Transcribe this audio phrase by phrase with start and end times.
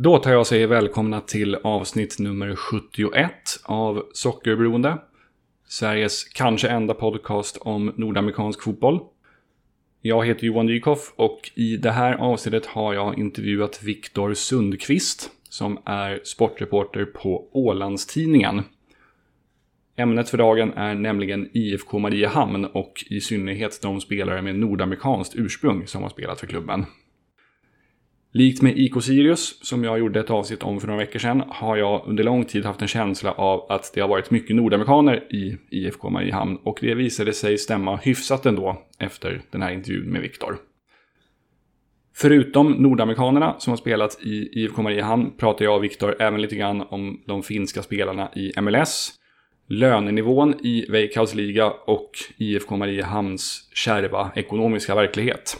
[0.00, 3.32] Då tar jag och säger välkomna till avsnitt nummer 71
[3.64, 4.98] av Sockerberoende.
[5.68, 9.00] Sveriges kanske enda podcast om nordamerikansk fotboll.
[10.00, 15.78] Jag heter Johan Dykhoff och i det här avsnittet har jag intervjuat Viktor Sundqvist som
[15.84, 18.62] är sportreporter på Ålandstidningen.
[19.96, 25.86] Ämnet för dagen är nämligen IFK Mariehamn och i synnerhet de spelare med nordamerikanskt ursprung
[25.86, 26.86] som har spelat för klubben.
[28.38, 31.76] Likt med IK Sirius, som jag gjorde ett avsnitt om för några veckor sedan, har
[31.76, 35.56] jag under lång tid haft en känsla av att det har varit mycket nordamerikaner i
[35.70, 40.56] IFK Mariehamn och det visade sig stämma hyfsat ändå efter den här intervjun med Viktor.
[42.16, 46.80] Förutom nordamerikanerna som har spelat i IFK Mariehamn pratar jag och Viktor även lite grann
[46.80, 49.12] om de finska spelarna i MLS,
[49.68, 55.56] lönenivån i Veikkaus liga och IFK Mariehamns kärva ekonomiska verklighet.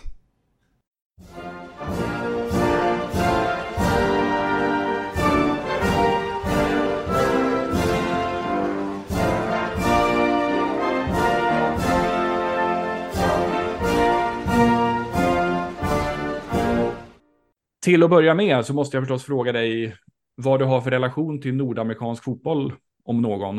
[17.80, 19.96] Till att börja med så måste jag förstås fråga dig
[20.34, 22.72] vad du har för relation till nordamerikansk fotboll,
[23.04, 23.58] om någon.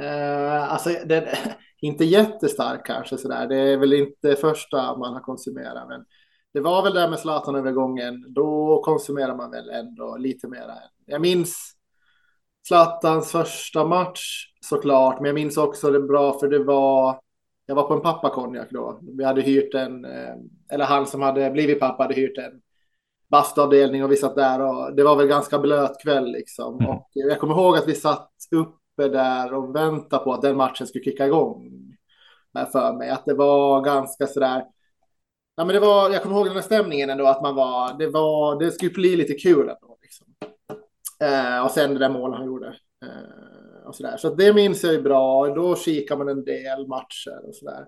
[0.00, 1.24] Uh, alltså, den,
[1.80, 3.46] inte jättestark kanske sådär.
[3.46, 5.88] Det är väl inte första man har konsumerat.
[5.88, 6.04] Men
[6.54, 8.24] det var väl där med Zlatan-övergången.
[8.28, 10.70] Då konsumerar man väl ändå lite mer.
[11.06, 11.72] Jag minns
[12.68, 15.20] Zlatans första match såklart.
[15.20, 17.20] Men jag minns också det bra för det var.
[17.66, 19.00] Jag var på en pappakonjak då.
[19.16, 20.04] Vi hade hyrt en.
[20.04, 20.34] Eh,
[20.70, 22.60] eller han som hade blivit pappa hade hyrt en
[23.30, 26.74] bastuavdelning och vi satt där och det var väl ganska blöt kväll liksom.
[26.74, 26.90] Mm.
[26.90, 30.86] Och jag kommer ihåg att vi satt uppe där och väntade på att den matchen
[30.86, 31.82] skulle kicka igång.
[32.72, 34.64] För mig att det var ganska sådär.
[35.56, 38.06] Ja, men det var, jag kommer ihåg den här stämningen ändå att man var, det
[38.06, 39.98] var, det skulle bli lite kul ändå.
[40.02, 40.26] Liksom.
[41.20, 42.66] Eh, och sen det där målet han gjorde.
[43.02, 44.16] Eh, och så där.
[44.16, 45.54] så det minns jag ju bra.
[45.54, 47.86] Då kikar man en del matcher och så där.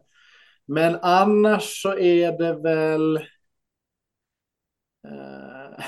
[0.66, 3.20] Men annars så är det väl.
[5.06, 5.84] Uh,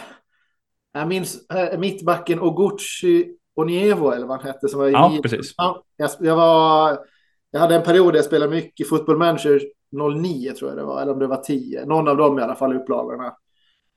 [0.92, 4.68] jag minns uh, mittbacken Oguchi Onievo eller vad han hette.
[4.68, 5.54] Som var ja, i, precis.
[5.56, 6.98] Ja, jag, jag, var,
[7.50, 9.60] jag hade en period där jag spelade mycket Football Manager
[10.14, 11.84] 09 tror jag det var, eller om det var 10.
[11.84, 13.34] Någon av dem i alla fall upplagorna.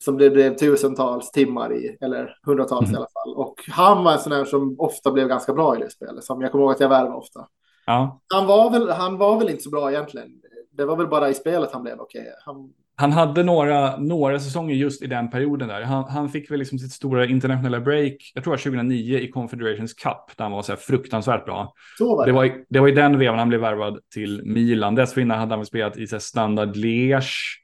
[0.03, 2.93] Som det blev tusentals timmar i, eller hundratals mm.
[2.93, 3.35] i alla fall.
[3.35, 6.23] Och han var en sån där som ofta blev ganska bra i det spelet.
[6.23, 7.47] Som jag kommer ihåg att jag värvade ofta.
[7.85, 8.21] Ja.
[8.33, 10.29] Han, var väl, han var väl inte så bra egentligen.
[10.71, 12.21] Det var väl bara i spelet han blev okej.
[12.21, 12.33] Okay.
[12.45, 15.81] Han han hade några, några säsonger just i den perioden där.
[15.81, 19.31] Han, han fick väl liksom sitt stora internationella break, jag tror det var 2009 i
[19.31, 21.73] Confederations Cup, där han var så här fruktansvärt bra.
[21.97, 22.31] Så var det.
[22.31, 24.95] Det, var, det var i den vevan han blev värvad till Milan.
[24.95, 27.59] Dessförinnan hade han väl spelat i så standard Liège.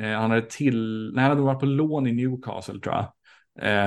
[0.00, 3.06] Eh, han hade till, nej han hade varit på lån i Newcastle tror jag.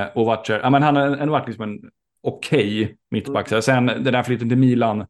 [0.02, 1.80] Eh, och varit, ja, men han hade varit liksom en
[2.22, 3.52] okej okay mittback.
[3.52, 3.62] Mm.
[3.62, 5.06] Sen den där flytten till Milan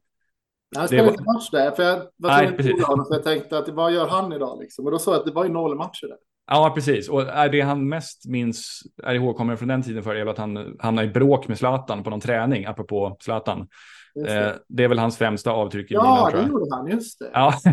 [0.76, 2.84] han spelade inte match där, för jag var Nej, precis.
[2.84, 4.86] Honom, för jag tänkte att vad gör han idag liksom?
[4.86, 6.18] Och då såg jag att det var ju noll matcher där.
[6.48, 7.10] Ja, precis.
[7.10, 11.08] Och det han mest minns, är ihågkommer från den tiden för är att han hamnade
[11.08, 13.68] i bråk med Zlatan på någon träning, apropå Zlatan.
[14.16, 14.46] Det.
[14.46, 14.84] Eh, det.
[14.84, 17.30] är väl hans främsta avtryck i Ja, Milan, det gjorde han, just det.
[17.34, 17.54] Ja.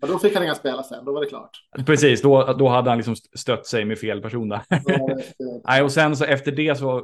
[0.00, 1.50] ja, då fick han inga spela sen, då var det klart.
[1.86, 4.62] Precis, då, då hade han liksom stött sig med fel person där.
[5.68, 7.00] Nej, och sen så efter det så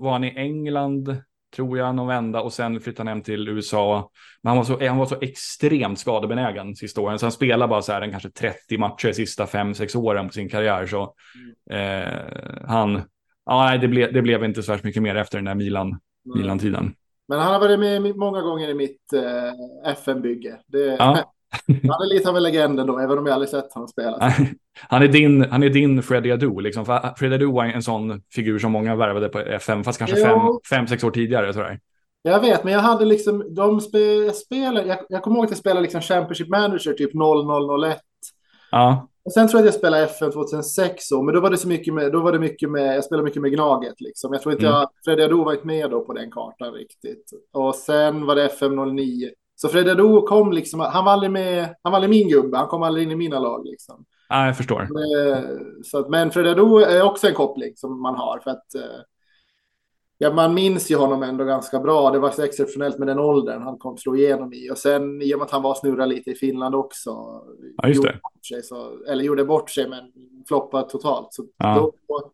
[0.00, 1.16] var han i England
[1.54, 4.10] tror jag, någon vända och sen flyttade han hem till USA.
[4.42, 7.82] Men han var så, han var så extremt skadebenägen sista åren, så han spelade bara
[7.82, 10.86] så här en kanske 30 matcher de sista 5-6 åren på sin karriär.
[10.86, 11.14] Så
[11.70, 13.02] eh, han,
[13.46, 16.00] ja, nej, det, ble, det blev inte så värst mycket mer efter den där Milan,
[16.34, 16.94] Milan-tiden.
[17.28, 20.58] Men han har varit med många gånger i mitt eh, FN-bygge.
[20.98, 21.32] Ja.
[21.66, 24.18] Han är lite av en legend ändå, även om jag aldrig sett honom spela.
[24.88, 26.86] Han är din, han är din Freddie Adu, liksom.
[26.86, 30.38] För Freddie Adu var en sån figur som många värvade på FM, fast kanske fem,
[30.70, 31.52] fem, sex år tidigare.
[31.52, 31.78] Tror jag.
[32.22, 35.58] jag vet, men jag hade liksom, de spe, spelade, jag, jag kommer ihåg att jag
[35.58, 37.98] spelade liksom Championship Manager typ 0001.
[38.70, 39.08] Ja.
[39.24, 41.68] Och sen tror jag att jag spelade FM 2006, så, men då var det så
[41.68, 44.32] mycket med, då var det mycket med, jag spelade mycket med Gnaget liksom.
[44.32, 44.78] Jag tror inte mm.
[44.78, 47.30] jag, Freddie Adu var inte med då på den kartan riktigt.
[47.52, 49.30] Och sen var det FM 09.
[49.62, 52.68] Så Fred Ado kom liksom, han var aldrig med, han var aldrig min gubbe, han
[52.68, 54.04] kom aldrig in i mina lag liksom.
[54.28, 54.80] Ja, jag förstår.
[54.82, 55.40] Eh,
[55.84, 59.00] så att, men Fred Ado är också en koppling som man har för att eh,
[60.18, 62.10] ja, man minns ju honom ändå ganska bra.
[62.10, 65.34] Det var så exceptionellt med den åldern han kom slå igenom i och sen i
[65.34, 67.10] och med att han var snurra lite i Finland också.
[67.76, 68.20] Ja, just det.
[68.48, 70.12] Sig, så, eller gjorde bort sig men
[70.48, 71.28] floppade totalt.
[71.30, 71.92] Så ja.
[72.08, 72.32] då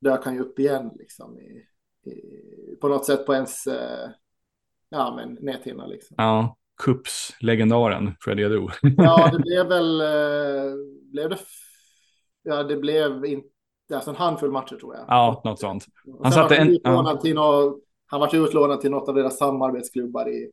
[0.00, 1.66] dök han ju upp igen liksom i,
[2.10, 4.10] i, på något sätt på ens eh,
[4.88, 6.14] ja, men näthinna liksom.
[6.18, 6.56] Ja.
[6.84, 8.60] Cups-legendaren Freddie Adu.
[8.96, 10.02] ja, det blev väl,
[11.12, 11.38] blev det,
[12.42, 13.48] ja det blev inte
[13.94, 15.04] alltså en handfull matcher tror jag.
[15.08, 15.86] Ja, något sånt.
[16.22, 17.02] Han, satte en, ja.
[17.02, 20.50] något, han var utlånad till något av deras samarbetsklubbar i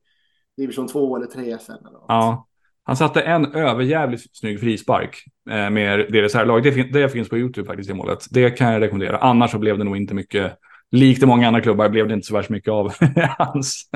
[0.57, 1.77] division 2 eller 3 sen.
[1.77, 2.47] Eller ja,
[2.83, 6.63] han satte en överjävligt snygg frispark eh, med det reservlag.
[6.63, 8.25] Det, fin det finns på YouTube faktiskt i målet.
[8.31, 9.17] Det kan jag rekommendera.
[9.17, 10.53] Annars så blev det nog inte mycket
[10.91, 12.93] likt i många andra klubbar blev det inte så värst mycket av
[13.37, 13.89] hans,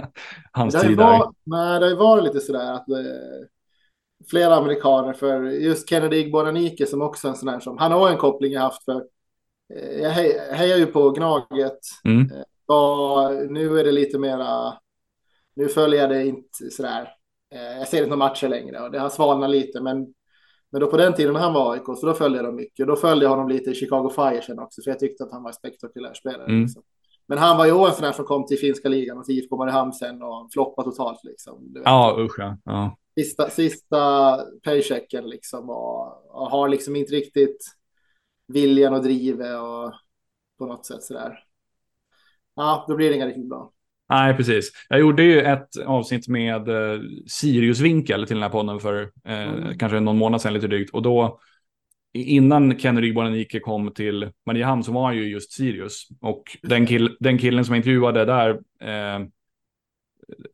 [0.52, 1.22] hans tid där.
[1.44, 3.48] Nej, det var lite sådär att eh,
[4.30, 8.18] flera amerikaner, för just Kennedy Igboranike som också en sån här som, han har en
[8.18, 9.04] koppling jag haft för,
[9.74, 10.12] eh, jag
[10.56, 11.80] hejar ju på Gnaget.
[12.04, 12.32] Mm.
[12.66, 14.74] Och eh, nu är det lite mera,
[15.56, 17.10] nu följer jag det inte sådär,
[17.80, 20.14] jag ser inte några matcher längre och det har svalnat lite, men
[20.72, 22.88] men då på den tiden han var AIK, så då följde jag dem mycket.
[22.88, 25.44] Då följde jag honom lite i Chicago Fire sen också, för jag tyckte att han
[25.44, 26.46] var en spektakulär spelare.
[26.46, 26.62] Mm.
[26.62, 26.84] Liksom.
[27.28, 29.58] Men han var ju en sån här som kom till finska ligan och till IFK
[29.58, 31.74] Mariehamn sen och floppade totalt liksom.
[31.86, 32.98] Ja, usch ja.
[33.16, 37.66] Sista, sista paychecken liksom och, och, har liksom inte riktigt
[38.48, 39.94] viljan och drivet och
[40.58, 41.44] på något sätt sådär.
[42.56, 43.72] Ja, då blir det inga riktigt bra.
[44.12, 44.72] Nej, precis.
[44.90, 49.78] Jag gjorde ju ett avsnitt med eh, Sirius-vinkel till den här podden för eh, mm.
[49.78, 50.94] kanske någon månad sedan lite drygt.
[50.94, 51.40] Och då,
[52.14, 56.08] innan Kenny Rygboranike kom till Mariehamn så var han ju just Sirius.
[56.22, 58.50] Och den, kill, den killen som jag intervjuade där
[58.82, 59.28] eh,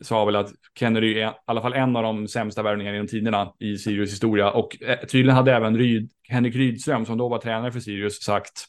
[0.01, 3.53] sa väl att Kennedy är i alla fall en av de sämsta värvningarna genom tiderna
[3.59, 4.51] i Sirius historia.
[4.51, 8.65] Och eh, tydligen hade även Ryd, Henrik Rydström, som då var tränare för Sirius, sagt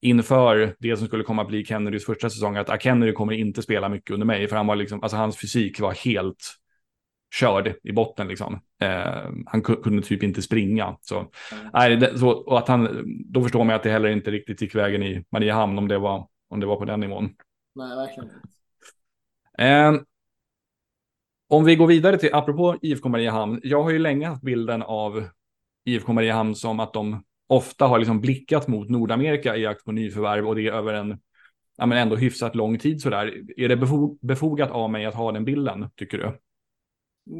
[0.00, 3.62] inför det som skulle komma att bli Kennedys första säsong att ah, Kennedy kommer inte
[3.62, 6.54] spela mycket under mig för han var liksom, alltså hans fysik var helt
[7.34, 8.60] körd i botten liksom.
[8.82, 10.96] Eh, han kunde typ inte springa.
[11.00, 11.30] Så, mm.
[11.72, 14.74] nej, det, så, och att han, då förstår man att det heller inte riktigt gick
[14.74, 17.30] vägen i Mariehamn om det var, om det var på den nivån.
[17.74, 18.30] Nej, verkligen
[19.58, 20.00] eh,
[21.48, 25.28] om vi går vidare till, apropå IFK Mariehamn, jag har ju länge haft bilden av
[25.84, 30.48] IFK Mariehamn som att de ofta har liksom blickat mot Nordamerika i jakt på nyförvärv
[30.48, 31.18] och det är över en
[31.78, 33.44] ja, men ändå hyfsat lång tid sådär.
[33.56, 33.76] Är det
[34.20, 36.38] befogat av mig att ha den bilden, tycker du?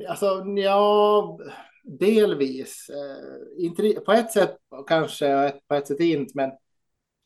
[0.08, 1.38] Alltså, ja,
[1.84, 2.90] delvis.
[2.90, 4.56] Eh, inte, på ett sätt
[4.86, 6.50] kanske, på ett sätt inte, men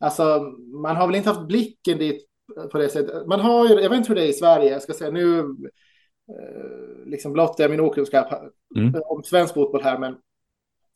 [0.01, 0.41] alltså,
[0.83, 2.27] man har väl inte haft blicken dit
[2.73, 3.27] på det sättet.
[3.27, 5.39] Man har ju, jag vet inte hur det är i Sverige, jag ska säga nu,
[5.39, 8.33] eh, liksom blottar jag min okunskap
[8.77, 8.95] mm.
[9.05, 10.17] om svensk fotboll här, men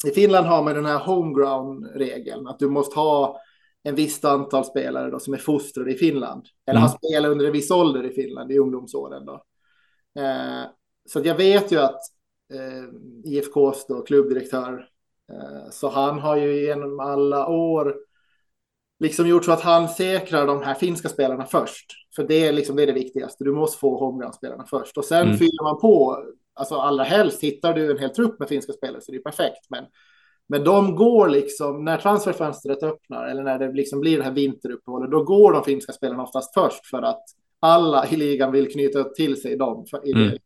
[0.06, 3.40] i Finland har man den här homeground-regeln, att du måste ha
[3.82, 6.46] en visst antal spelare då, som är fostrade i Finland.
[6.66, 6.90] Eller mm.
[6.90, 9.26] har spelat under en viss ålder i Finland i ungdomsåren.
[9.26, 9.34] Då.
[10.20, 10.62] Eh,
[11.08, 12.00] så jag vet ju att
[12.54, 14.88] eh, IFKs då, klubbdirektör,
[15.32, 17.96] eh, så han har ju genom alla år
[18.98, 21.86] liksom gjort så att han säkrar de här finska spelarna först.
[22.16, 23.44] För det är liksom det, är det viktigaste.
[23.44, 24.98] Du måste få homeground-spelarna först.
[24.98, 25.36] Och sen mm.
[25.36, 26.24] fyller man på
[26.56, 29.70] alltså allra helst hittar du en hel trupp med finska spelare så det är perfekt.
[29.70, 29.84] Men,
[30.48, 35.10] men de går liksom, när transferfönstret öppnar eller när det liksom blir det här vinteruppehållet,
[35.10, 37.24] då går de finska spelarna oftast först för att
[37.60, 40.38] alla i ligan vill knyta till sig dem för, mm.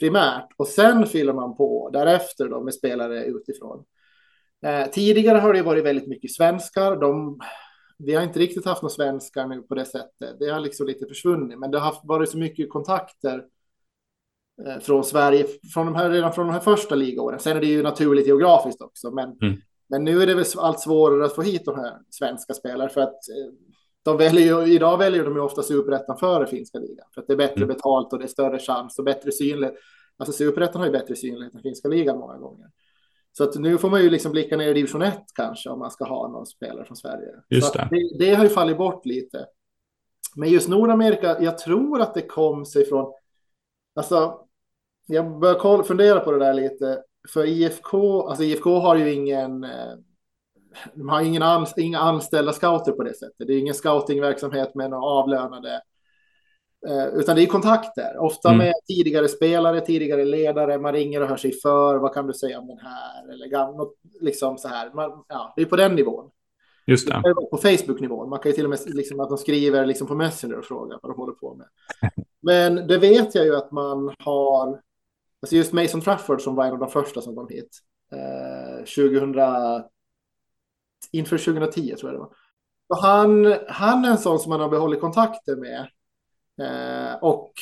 [0.00, 0.48] primärt.
[0.56, 3.84] Och sen fyller man på därefter då med spelare utifrån.
[4.66, 6.96] Eh, tidigare har det varit väldigt mycket svenskar.
[6.96, 7.40] De,
[7.98, 10.38] vi har inte riktigt haft några svenskar nu på det sättet.
[10.38, 13.44] Det har liksom lite försvunnit, men det har varit så mycket kontakter
[14.80, 17.38] från Sverige från de här, redan från de här första ligaåren.
[17.38, 19.60] Sen är det ju naturligt geografiskt också, men, mm.
[19.88, 23.00] men nu är det väl allt svårare att få hit de här svenska spelare för
[23.00, 23.52] att eh,
[24.02, 27.32] de väljer ju, idag väljer de ju ofta superettan före finska ligan för att det
[27.32, 27.68] är bättre mm.
[27.68, 29.74] betalt och det är större chans och bättre synlighet.
[30.16, 32.66] Alltså superettan har ju bättre synlighet än finska ligan många gånger.
[33.32, 35.90] Så att nu får man ju liksom blicka ner i division 1 kanske om man
[35.90, 37.28] ska ha någon spelare från Sverige.
[37.48, 37.88] Just det.
[37.90, 38.18] det.
[38.18, 38.34] det.
[38.34, 39.46] har ju fallit bort lite.
[40.36, 43.12] Men just Nordamerika, jag tror att det kom sig från,
[43.94, 44.47] alltså
[45.08, 47.02] jag börjar fundera på det där lite.
[47.28, 49.94] För IFK, alltså IFK har ju ingen, eh,
[50.94, 53.46] de har ingen an, inga anställda scouter på det sättet.
[53.46, 55.82] Det är ingen scoutingverksamhet med några avlönade.
[56.88, 58.58] Eh, utan det är kontakter, ofta mm.
[58.58, 60.78] med tidigare spelare, tidigare ledare.
[60.78, 61.96] Man ringer och hör sig för.
[61.96, 63.32] Vad kan du säga om den här?
[63.32, 64.90] Eller något, liksom så här.
[64.94, 66.30] Man, ja, det är på den nivån.
[66.86, 67.22] Just det.
[67.50, 68.28] På Facebook-nivån.
[68.28, 70.98] Man kan ju till och med liksom att de skriver liksom på Messenger och frågar
[71.02, 71.66] vad de håller på med.
[72.42, 74.80] Men det vet jag ju att man har
[75.42, 77.78] Alltså just Mason Trafford som var en av de första som kom hit.
[78.12, 79.34] Eh, 2000,
[81.12, 82.32] inför 2010 tror jag det var.
[82.88, 85.88] Och han, han är en sån som man har behållit kontakter med.
[86.60, 87.52] Eh, och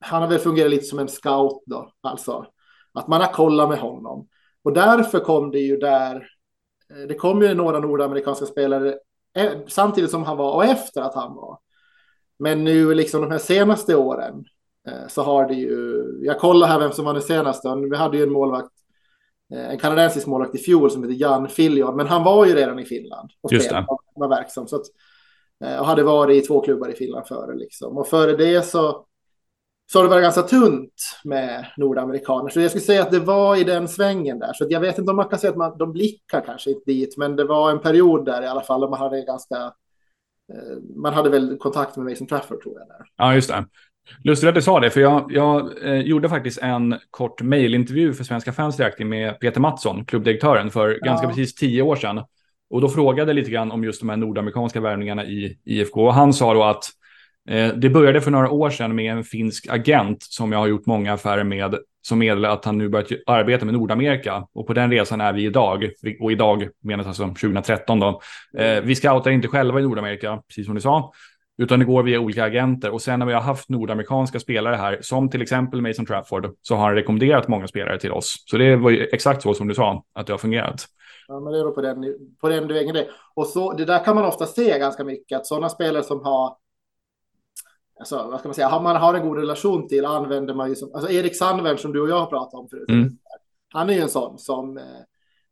[0.00, 2.46] han har väl fungerat lite som en scout då, alltså.
[2.92, 4.28] Att man har kollat med honom.
[4.62, 6.28] Och därför kom det ju där,
[6.90, 8.98] eh, det kom ju några nordamerikanska spelare
[9.36, 11.58] eh, samtidigt som han var och efter att han var.
[12.38, 14.44] Men nu liksom de här senaste åren
[15.08, 18.22] så har det ju, jag kollar här vem som var den senaste, vi hade ju
[18.22, 18.70] en målvakt
[19.54, 22.78] eh, en kanadensisk målvakt i fjol som heter Jan Fillion, men han var ju redan
[22.78, 24.68] i Finland och Just spelade, var verksam.
[24.68, 24.86] Så att,
[25.64, 27.54] eh, och hade varit i två klubbar i Finland före.
[27.54, 27.98] Liksom.
[27.98, 29.06] Och före det så,
[29.92, 32.48] så har det varit ganska tunt med nordamerikaner.
[32.48, 34.52] Så jag skulle säga att det var i den svängen där.
[34.52, 37.16] Så jag vet inte om man kan säga att man, de blickar kanske inte dit,
[37.16, 39.56] men det var en period där i alla fall där man hade ganska
[40.52, 42.88] eh, man hade väl kontakt med Mason Trafford tror jag.
[42.88, 43.06] Där.
[43.16, 43.66] Ja, just det.
[44.24, 48.24] Lustigt att du sa det, för jag, jag eh, gjorde faktiskt en kort mejlintervju för
[48.24, 51.06] Svenska fans räkning med Peter Mattsson, klubbdirektören, för Ja.
[51.06, 52.20] ganska precis tio år sedan.
[52.70, 56.06] Och då frågade jag lite grann om just de här nordamerikanska värvningarna i IFK.
[56.06, 56.84] Och han sa då att
[57.50, 60.86] eh, det började för några år sedan med en finsk agent som jag har gjort
[60.86, 64.46] många affärer med, som meddelade att han nu börjat arbeta med Nordamerika.
[64.54, 65.90] Och på den resan är vi idag.
[66.20, 68.20] Och idag menas alltså 2013 då.
[68.58, 71.12] Eh, vi scoutar inte själva i Nordamerika, precis som du sa.
[71.58, 72.90] Utan det går via olika agenter.
[72.90, 76.74] Och sen när vi har haft nordamerikanska spelare här, som till exempel Mason Trafford, så
[76.74, 78.44] har han rekommenderat många spelare till oss.
[78.46, 80.86] Så det var ju exakt så som du sa, att det har fungerat.
[81.28, 82.04] Ja, men det är då på den,
[82.40, 83.08] på den vägen det.
[83.34, 86.56] Och så, det där kan man ofta se ganska mycket, att sådana spelare som har
[87.98, 90.74] Alltså, vad ska man säga, har man har en god relation till använder man ju
[90.74, 92.88] som, alltså Erik Sandvern som du och jag har pratat om förut.
[92.88, 93.18] Mm.
[93.68, 94.84] Han är ju en sån som, eh,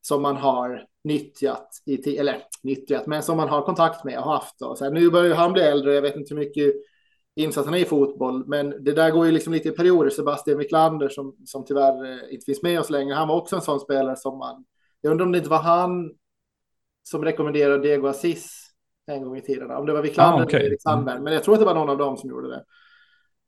[0.02, 4.62] som man har nyttjat, i, eller nyttjat, men som man har kontakt med och haft.
[4.62, 6.74] Och så här, nu börjar han bli äldre och jag vet inte hur mycket
[7.34, 10.10] insatt han är i fotboll, men det där går ju liksom lite i perioder.
[10.10, 13.62] Sebastian Wiklander som, som tyvärr eh, inte finns med oss längre, han var också en
[13.62, 14.64] sån spelare som man,
[15.00, 16.12] jag undrar om det inte var han
[17.02, 18.68] som rekommenderade Diego Assis
[19.06, 19.70] en gång i tiden.
[19.70, 20.66] Om det var Wiklander Ah, okej.
[20.66, 22.64] eller Sandberg, men jag tror att det var någon av dem som gjorde det.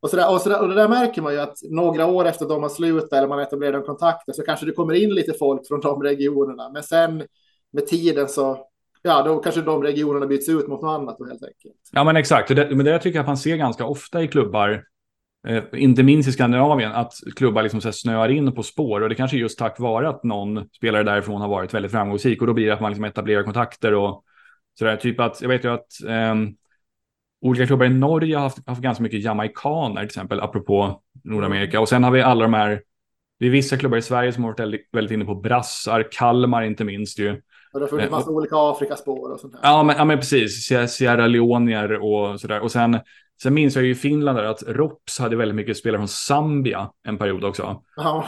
[0.05, 2.25] Och, så där, och, så där, och det där märker man ju att några år
[2.25, 5.33] efter de har slutat eller man etablerar en kontakt så kanske det kommer in lite
[5.33, 6.71] folk från de regionerna.
[6.73, 7.23] Men sen
[7.73, 8.67] med tiden så,
[9.03, 11.75] ja, då kanske de regionerna byts ut mot något annat då, helt enkelt.
[11.93, 12.49] Ja, men exakt.
[12.49, 14.85] Det, men det tycker jag att man ser ganska ofta i klubbar,
[15.49, 19.01] eh, inte minst i Skandinavien, att klubbar liksom så här snöar in på spår.
[19.01, 22.41] Och det kanske är just tack vare att någon spelare därifrån har varit väldigt framgångsrik.
[22.41, 24.25] Och då blir det att man liksom etablerar kontakter och
[24.79, 24.97] sådär.
[24.97, 26.35] Typ att, jag vet ju att eh,
[27.45, 31.81] olika klubbar i Norge har haft, haft ganska mycket jamaikaner, till exempel, apropå Nordamerika.
[31.81, 32.83] Och sen har vi alla de här,
[33.41, 36.63] det är vissa klubbar i Sverige som har varit väldigt, väldigt inne på brassar, Kalmar
[36.63, 37.31] inte minst ju.
[37.73, 39.61] Och det har funnits massa olika Afrikaspår och sånt här.
[39.71, 40.69] Ja, men, ja, men precis.
[40.89, 42.61] Sierra- Leonier och sådär.
[42.61, 42.99] Och sen,
[43.43, 46.91] sen minns jag ju i Finland där att Rops hade väldigt mycket spelare från Zambia
[47.07, 47.83] en period också.
[47.97, 48.25] Ja,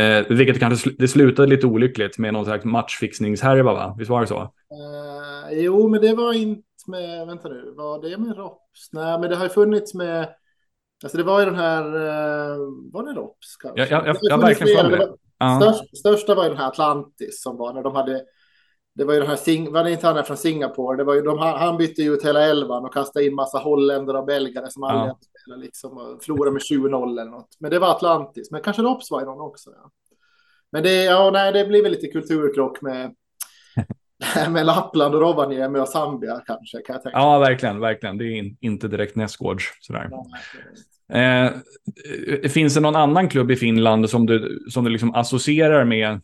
[0.00, 3.94] Eh, vilket kanske det slutade lite olyckligt med någon slags matchfixningshärva, va?
[3.98, 4.40] Visst var det så?
[4.40, 8.92] eh, jo, men det var inte med, vänta nu, var det med Rops?
[8.92, 10.34] Nej, men det har ju funnits med,
[11.02, 12.58] alltså det var ju den här, eh,
[12.92, 13.80] var det Rops kanske?
[13.80, 15.16] Ja, ja, ja, Det ja, har funnits verkligen för det var-
[15.60, 18.24] Störst, största var ju den här Atlantis som var när de hade
[18.94, 20.96] det var ju den här, Sing, var det inte han från Singapore?
[20.96, 24.18] Det var ju, de, han bytte ju ut hela elvan och kastade in massa holländare
[24.18, 27.48] och belgare som aldrig hade spelat liksom och förlorade med 20-0 eller något.
[27.58, 29.70] Men det var Atlantis, men kanske Rops var i någon också.
[29.70, 29.90] Ja.
[30.72, 33.14] Men det, ja, nej, det blir väl lite kulturkrock med,
[34.50, 37.18] med Lappland och Rovaniemi och Zambia kanske, kan jag tänka.
[37.18, 38.18] ja verkligen, verkligen.
[38.18, 39.64] Det är in, inte direkt nästgårds.
[39.80, 40.10] Sådär.
[41.12, 41.52] Eh, eh,
[42.48, 46.20] finns det någon annan klubb i Finland som du, som du liksom associerar med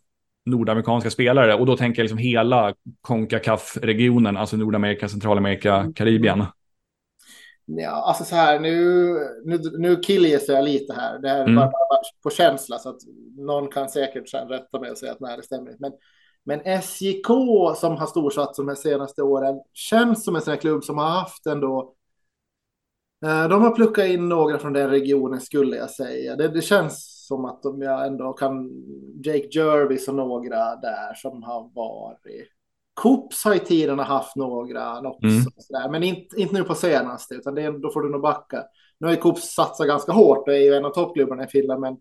[0.46, 1.54] nordamerikanska spelare?
[1.54, 6.44] Och då tänker jag liksom hela Concacaf-regionen, alltså Nordamerika, Centralamerika, Karibien.
[7.66, 9.08] Ja, alltså så här, nu,
[9.44, 11.18] nu, nu killgissar jag lite här.
[11.18, 11.54] Det här är Mm.
[11.54, 13.00] bara, bara på känsla, så att
[13.36, 15.76] någon kan säkert rätta mig och säga att nej, det stämmer inte.
[15.80, 15.92] Men,
[16.44, 17.26] men SJK
[17.76, 21.08] som har storsatt de här senaste åren känns som en sån här klubb som har
[21.08, 21.94] haft ändå.
[23.26, 26.36] Eh, de har plockat in några från den regionen skulle jag säga.
[26.36, 28.70] Det, det känns som att de jag ändå kan.
[29.24, 32.48] Jake Jervis och några där som har varit.
[32.94, 35.44] Coops har i tiden haft några också, Mm.
[35.58, 38.64] sådär, men inte, inte nu på senaste, utan det, då får du nog backa.
[38.98, 41.80] Nu har ju Coops satsat ganska hårt och är ju en av toppklubbarna i Finland,
[41.80, 41.96] men,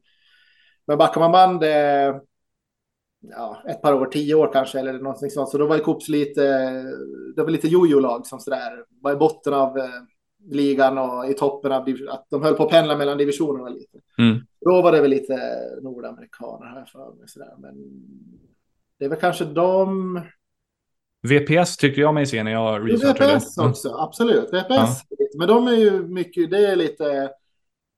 [0.88, 2.16] men backar man band eh,
[3.30, 6.10] ja, ett par år, tio år kanske, eller någonting sånt, så då var ju Coops
[6.10, 6.42] lite,
[7.36, 9.86] det var lite jojo-lag som sådär, var i botten av eh,
[10.50, 13.98] ligan och i toppen av att de höll på att pendla mellan divisionerna lite.
[14.18, 14.40] Mm.
[14.62, 15.38] Då var det väl lite
[15.82, 17.76] nordamerikaner här för mig, sådär, men
[19.00, 20.22] det är väl kanske de
[21.28, 23.36] VPS tyckte jag mig se när jag researchade.
[23.36, 24.50] VPS också, absolut.
[24.54, 25.02] VPS,
[25.38, 27.32] men de är ju mycket, det är lite,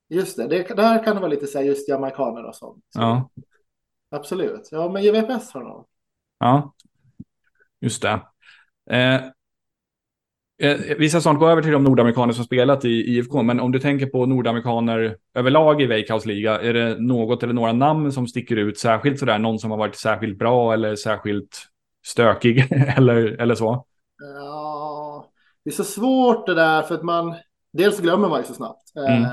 [0.10, 2.84] just det, det där kan det vara lite så här just jamaikaner och sånt.
[2.90, 3.30] Så, Ja,
[4.16, 5.86] Absolut, ja men VPS har de.
[6.40, 6.74] ja.
[7.82, 8.22] Just det.
[8.90, 9.16] Eh,
[10.62, 13.72] eh, vi ska snart gå över till de nordamerikaner som spelat i IFK, men om
[13.72, 18.28] du tänker på nordamerikaner överlag i Veikkaus liga, är det något eller några namn som
[18.28, 19.40] sticker ut särskilt sådär?
[19.40, 21.68] Någon som har varit särskilt bra eller särskilt
[22.06, 22.68] stökig
[22.98, 23.86] eller, eller så?
[24.36, 25.32] Ja,
[25.64, 27.36] det är så svårt det där för att man,
[27.74, 28.96] dels glömmer man ju så snabbt.
[28.96, 29.30] Eh, Mm.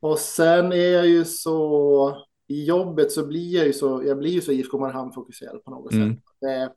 [0.00, 4.30] Och sen är jag ju så, i jobbet så blir jag ju så, jag blir
[4.30, 6.14] ju så IFK Mariehamn-fokuserad på något Mm.
[6.14, 6.22] sätt.
[6.40, 6.70] Det,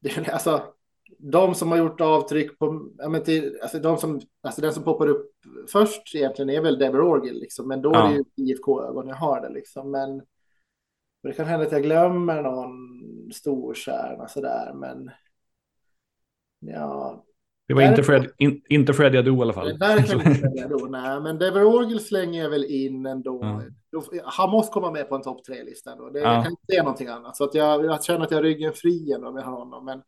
[0.00, 0.62] det, alltså,
[1.18, 4.82] de som har gjort avtryck på, ja, men till, alltså, de som, alltså den som
[4.84, 5.30] poppar upp
[5.72, 8.08] först egentligen är väl Deborah Orgil, liksom, men då Ja.
[8.08, 9.90] är det ju IFK-ögon jag har det liksom.
[9.90, 10.22] Men
[11.22, 12.72] det kan hända att jag glömmer någon
[13.32, 15.10] storstjärna sådär, men
[16.60, 17.24] ja,
[17.70, 19.78] Det var inte, Fred, in, inte Freddy Adu i alla fall.
[19.78, 20.86] verkligen inte det då.
[20.90, 23.38] Nej, men Deborah Orgil slänger jag väl in ändå.
[23.42, 23.62] Ja.
[23.92, 26.10] Då, han måste komma med på en topp tre-lista ändå.
[26.10, 26.34] Det, Ja.
[26.34, 27.36] Jag kan inte se någonting annat.
[27.36, 29.84] Så att jag, jag känner att jag har ryggen fri ändå med honom.
[29.84, 30.02] Men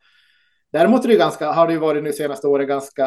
[0.73, 3.07] däremot är det ganska, har det ju varit nu senaste året ganska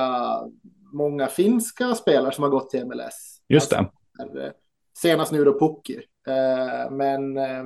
[0.94, 3.42] många finska spelare som har gått till MLS.
[3.50, 3.90] Just det.
[4.20, 4.52] Alltså, eh,
[4.98, 5.96] senast nu då Pukki.
[6.28, 7.66] Eh, men eh,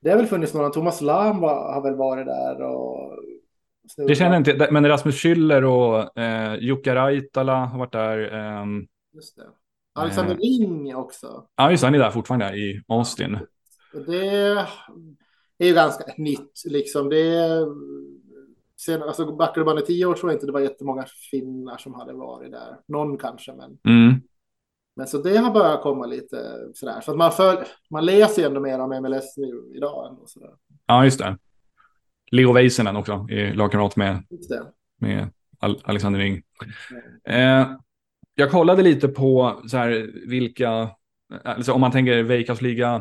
[0.00, 0.70] det har väl funnits några.
[0.70, 2.62] Thomas Lahm var, har väl varit där.
[2.62, 3.18] Och
[3.96, 8.32] Det känner inte, men Rasmus Schüller och eh, Jukka Raitala har varit där.
[8.34, 9.42] ehm, Just det.
[9.94, 10.38] Alexander Eh.
[10.38, 11.46] Ring också.
[11.56, 13.38] ja, just det, han är där fortfarande i Austin.
[14.06, 14.26] Det
[15.58, 17.08] är ju ganska nytt liksom.
[17.08, 17.66] Det är,
[18.80, 21.94] sen, alltså backar du bandet tio år tror jag inte det var jättemånga finnar som
[21.94, 22.76] hade varit där.
[22.88, 24.20] Någon kanske, men, Mm.
[24.96, 26.36] men så det har börjat komma lite
[26.74, 27.00] sådär.
[27.00, 30.06] Så att man, för, man läser ju ändå mer om MLS nu idag.
[30.10, 30.50] Ändå, sådär.
[30.86, 31.38] Ja, just det.
[32.32, 34.24] Leo Väisänen också, är lagkamrat med,
[35.00, 36.42] med Al- Alexander Ring.
[37.28, 37.70] Eh,
[38.34, 40.90] jag kollade lite på så här, vilka,
[41.44, 42.94] alltså om man tänker Veikkaus liga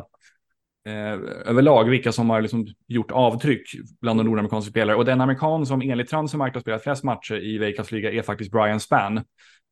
[0.87, 1.13] eh,
[1.45, 3.63] överlag, vilka som har liksom gjort avtryck
[4.01, 4.97] bland de nordamerikanska spelare.
[4.97, 8.51] Och den amerikan som enligt Transfermarkt har spelat flest matcher i Veikkaus liga är faktiskt
[8.51, 9.17] Brian Spann.
[9.17, 9.23] Eh,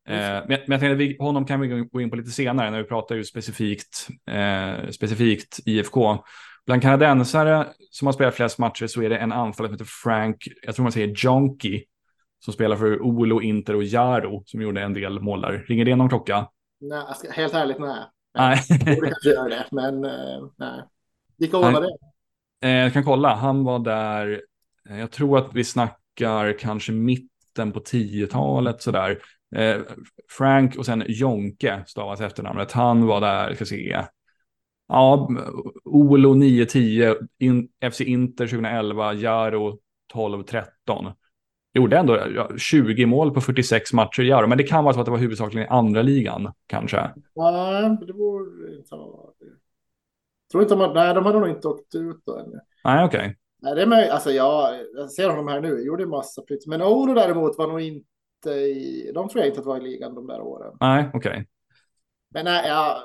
[0.08, 2.78] men, men jag tänkte att vi, honom kan vi gå in på lite senare när
[2.78, 6.24] vi pratar ju specifikt, eh, specifikt IFK.
[6.70, 10.48] Bland kanadensare som har spelat flest matcher så är det en anfallare som heter Frank,
[10.62, 11.84] jag tror man säger Jonky,
[12.44, 15.64] som spelar för Olo, Inter och Jaro som gjorde en del mål där.
[15.68, 16.48] Ringer det någon klocka?
[16.80, 18.04] Nej, helt ärligt, nej.
[18.34, 18.60] Nej.
[18.68, 20.82] Det kanske gör det, men eh, nej.
[21.38, 22.68] Vilka år var det?
[22.68, 24.42] Eh, jag kan kolla, han var där,
[24.90, 29.18] eh, jag tror att vi snackar kanske mitten på 10-talet sådär.
[30.38, 32.72] Frank och sen Jonke stavas efternamnet.
[32.72, 34.04] Han var där, ska se.
[34.90, 35.28] Ja,
[35.84, 39.78] Olo 9-10, in, FC Inter 2011, Jaro
[40.14, 40.64] 12-13.
[41.74, 45.00] Gjorde ändå ja, 20 mål på 46 matcher i Jaro, men det kan vara så
[45.00, 47.10] att det var huvudsakligen i andra ligan kanske.
[47.34, 49.32] Nej, det borde inte ha.
[50.50, 52.60] Tror inte har, nej, de hade nog inte åkt ut då ännu.
[52.84, 53.36] Nej, okej.
[53.62, 54.10] Nej, det är möjligt.
[54.10, 55.84] Alltså, jag, jag ser honom här nu.
[55.84, 56.66] Gjorde en massa prytt.
[56.66, 59.10] Men Olo däremot var nog inte i...
[59.14, 60.76] De tror jag inte att var i ligan de där åren.
[60.80, 61.48] Nej, okej.
[62.30, 63.02] Men nej, ja,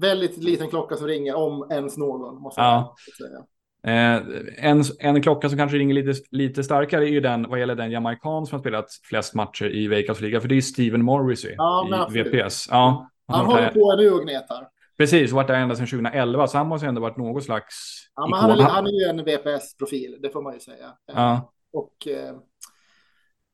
[0.00, 2.42] väldigt liten klocka som ringer om ens någon.
[2.42, 2.96] Måste Ja.
[3.18, 3.44] säga.
[3.82, 4.22] Eh,
[4.70, 7.90] en, en klocka som kanske ringer lite, lite starkare är ju den vad gäller den
[7.90, 12.06] jamaican som har spelat flest matcher i Vegas liga, för det är Steven Morrissey Ja,
[12.14, 12.22] i.
[12.22, 12.68] VPS.
[12.70, 14.68] Ja, Han har varit håller på nu och gnetar.
[14.98, 17.74] Precis, varit där ända sedan 2011, så han måste ändå varit någon slags
[18.16, 20.86] Ja, men han, är, han är ju en VPS-profil, det får man ju säga.
[21.14, 22.34] Ja, Och, eh,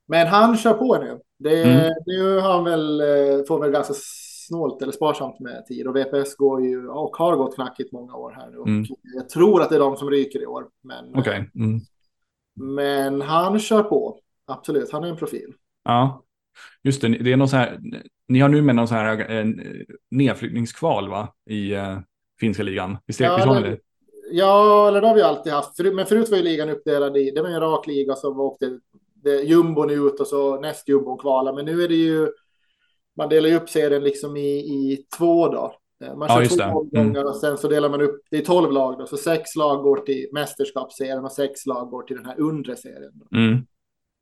[0.09, 1.18] men han kör på nu.
[1.38, 1.92] Det, Mm.
[2.07, 3.94] Nu har han väl, eh, får väl ganska
[4.47, 5.87] snålt eller sparsamt med tid.
[5.87, 8.57] Och VPS går ju, och har gått knackigt många år här nu.
[8.57, 8.85] Mm.
[9.15, 10.69] Jag tror att det är de som ryker i år.
[10.83, 11.51] Men, okej.
[11.55, 11.81] Mm.
[12.77, 14.19] men han kör på.
[14.47, 15.53] Absolut, han är en profil.
[15.85, 16.23] Ja,
[16.83, 17.09] just det.
[17.09, 17.81] Det är någon så här,
[18.29, 19.47] ni har nu med någon så här eh,
[20.11, 21.29] nedflyttningskval va?
[21.51, 21.99] I eh,
[22.41, 22.99] finska ligan.
[23.07, 23.79] Visst, Ja, visst har ni det-?
[24.31, 25.79] Ja, eller det har vi alltid haft.
[25.79, 28.79] Men förut var ju ligan uppdelad i, det var en rak liga som åkte
[29.15, 31.53] det, jumbon ut och så näst jumbon kvala.
[31.53, 32.29] Men nu är det ju,
[33.17, 35.75] man delar ju upp serien liksom i, i två då.
[36.05, 38.43] Eh, Man Ja, kör just två omgångar och sen så delar man upp, det är
[38.45, 42.27] tolv lag då, så sex lag går till mästerskapsserien och sex lag går till den
[42.27, 43.13] här undre serien.
[43.33, 43.67] Mm.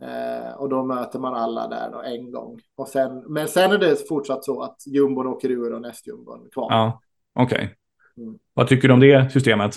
[0.03, 2.61] Eh, och då möter man alla där då en gång.
[2.77, 6.73] Och sen, men sen är det fortsatt så att jumbon åker ur och nästjumbon kvar.
[6.73, 7.01] Ja,
[7.35, 7.75] okej.
[8.17, 8.39] Mm.
[8.55, 9.75] Vad tycker du om det systemet?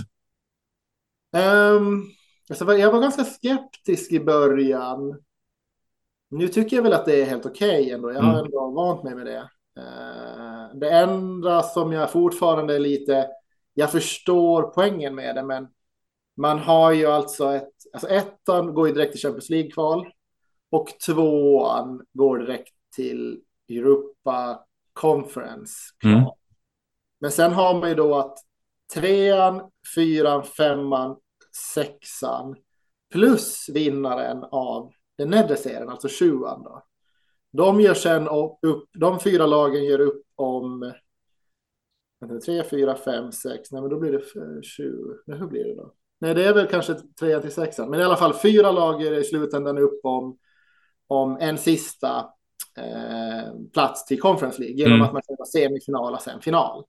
[1.38, 2.04] Um,
[2.50, 5.22] alltså, jag var ganska skeptisk i början.
[6.30, 8.12] Nu tycker jag väl att det är helt okej ändå.
[8.12, 8.46] Jag har Mm.
[8.46, 9.50] ändå vant mig med det.
[9.80, 13.30] Eh, det enda som jag fortfarande är lite...
[13.74, 15.68] Jag förstår poängen med det, men
[16.38, 17.74] man har ju alltså ett...
[17.94, 20.08] Alltså ettan går ju direkt till Champions League-kval
[20.72, 26.14] och tvåan går direkt till Europa Conference-kval.
[26.14, 26.26] Mm.
[27.20, 28.38] Men sen har man ju då att
[28.94, 29.62] trean,
[29.96, 31.18] fyran, femman,
[31.74, 32.56] sexan
[33.14, 36.84] plus vinnaren av den nedre serien, alltså sjuan då.
[37.52, 38.28] De gör sen
[38.62, 40.94] upp, de fyra lagen gör upp om
[42.46, 44.22] tre, fyra, fem, sex, nej men då blir det
[44.78, 45.94] sju, nej hur blir det då?
[46.20, 49.14] Nej det är väl kanske tre till sexan, men i alla fall fyra lag gör
[49.14, 50.38] i slutändan upp om,
[51.08, 52.30] om en sista
[52.78, 55.06] eh, plats till Conference League genom Mm.
[55.06, 56.84] att man spelar semifinal och sen final.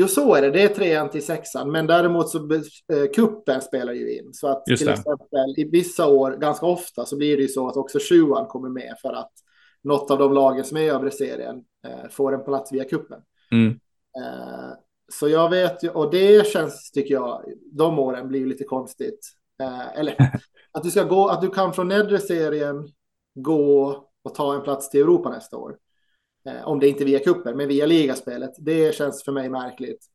[0.00, 0.50] Jo, så är det.
[0.50, 1.70] Det är trean till sexan.
[1.70, 4.34] Men däremot så eh, kuppen spelar ju in.
[4.34, 7.76] Så att till exempel i vissa år, ganska ofta, så blir det ju så att
[7.76, 9.32] också sjuan kommer med för att
[9.82, 13.20] något av de lagen som är i övre serien eh, får en plats via kuppen.
[13.52, 13.68] Mm.
[14.22, 14.70] Eh,
[15.12, 19.32] så jag vet ju, och det känns, tycker jag, de åren blir lite konstigt.
[19.62, 20.16] Eh, eller
[20.72, 22.88] att du ska gå, att du kan från nedre serien
[23.34, 25.76] gå och ta en plats till Europa nästa år.
[26.46, 28.50] Eh, om det inte är via kuppen, men via ligaspelet.
[28.58, 30.06] Det känns för mig märkligt.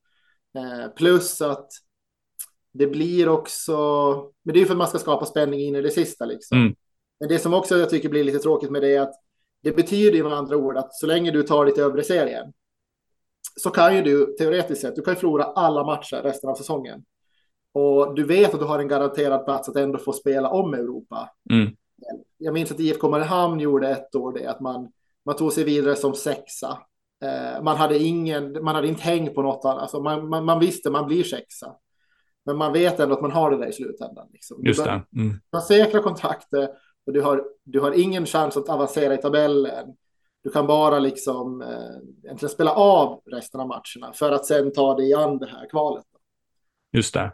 [0.57, 1.67] Eh, plus att
[2.71, 3.77] det blir också,
[4.43, 6.57] men det är för att man ska skapa spänning in i det sista liksom.
[6.57, 6.75] Mm.
[7.19, 9.13] Men det som också jag tycker blir lite tråkigt med det är att
[9.63, 12.53] det betyder ju med andra ord att så länge du tar ditt övre serien
[13.55, 17.05] så kan ju du teoretiskt sett, du kan ju förlora alla matcher resten av säsongen.
[17.71, 21.29] Och du vet att du har en garanterad plats att ändå få spela om Europa.
[21.51, 21.75] Mm.
[22.37, 24.91] Jag minns att IFK Mariehamn gjorde ett år det, att man,
[25.25, 26.77] man tog sig vidare som sexa.
[27.23, 30.59] Eh, man hade ingen, man hade inte häng på något annat, alltså man, man, man
[30.59, 31.75] visste man blir sexa.
[32.45, 34.27] Men man vet ändå att man har det där i slutändan.
[34.33, 34.65] Liksom.
[34.65, 35.01] Just det.
[35.15, 35.39] Mm.
[35.51, 36.71] Man säkrar kontraktet
[37.05, 39.95] och du har, du har ingen chans att avancera i tabellen.
[40.43, 41.61] Du kan bara liksom
[42.31, 46.05] eh, spela av resten av matcherna för att sen ta dig an det här kvalet.
[46.91, 47.31] Just det.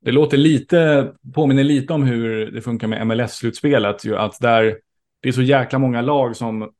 [0.00, 4.12] Det låter lite, påminner lite om hur det funkar med MLS-slutspelet.
[4.16, 4.78] Att där
[5.20, 6.70] det är så jäkla många lag som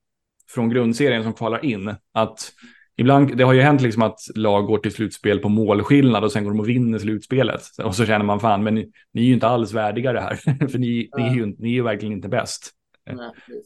[0.48, 1.94] från grundserien som kvalar in.
[2.12, 2.52] Att
[2.96, 6.44] ibland, det har ju hänt liksom att lag går till slutspel på målskillnad och sen
[6.44, 7.62] går de och vinner slutspelet.
[7.84, 10.34] Och så känner man fan, men ni, ni är ju inte alls värdiga det här.
[10.68, 12.70] För ni, ni, är ju, ni är ju verkligen inte bäst.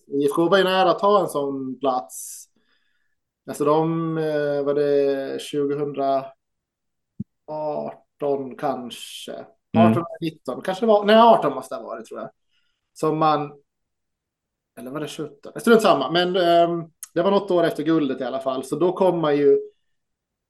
[0.07, 2.45] IFK var ju nära att ta en sån plats.
[3.49, 5.39] Alltså de, eh, var det
[7.47, 9.33] 2018 kanske?
[9.77, 10.05] 18 mm.
[10.21, 12.31] 19, kanske det var, nej 18 måste det ha varit tror jag.
[12.93, 13.53] Som man,
[14.79, 15.53] eller var det 17?
[15.61, 18.65] Strunt samma, men um, det var något år efter guldet i alla fall.
[18.65, 19.53] Så då kom man ju,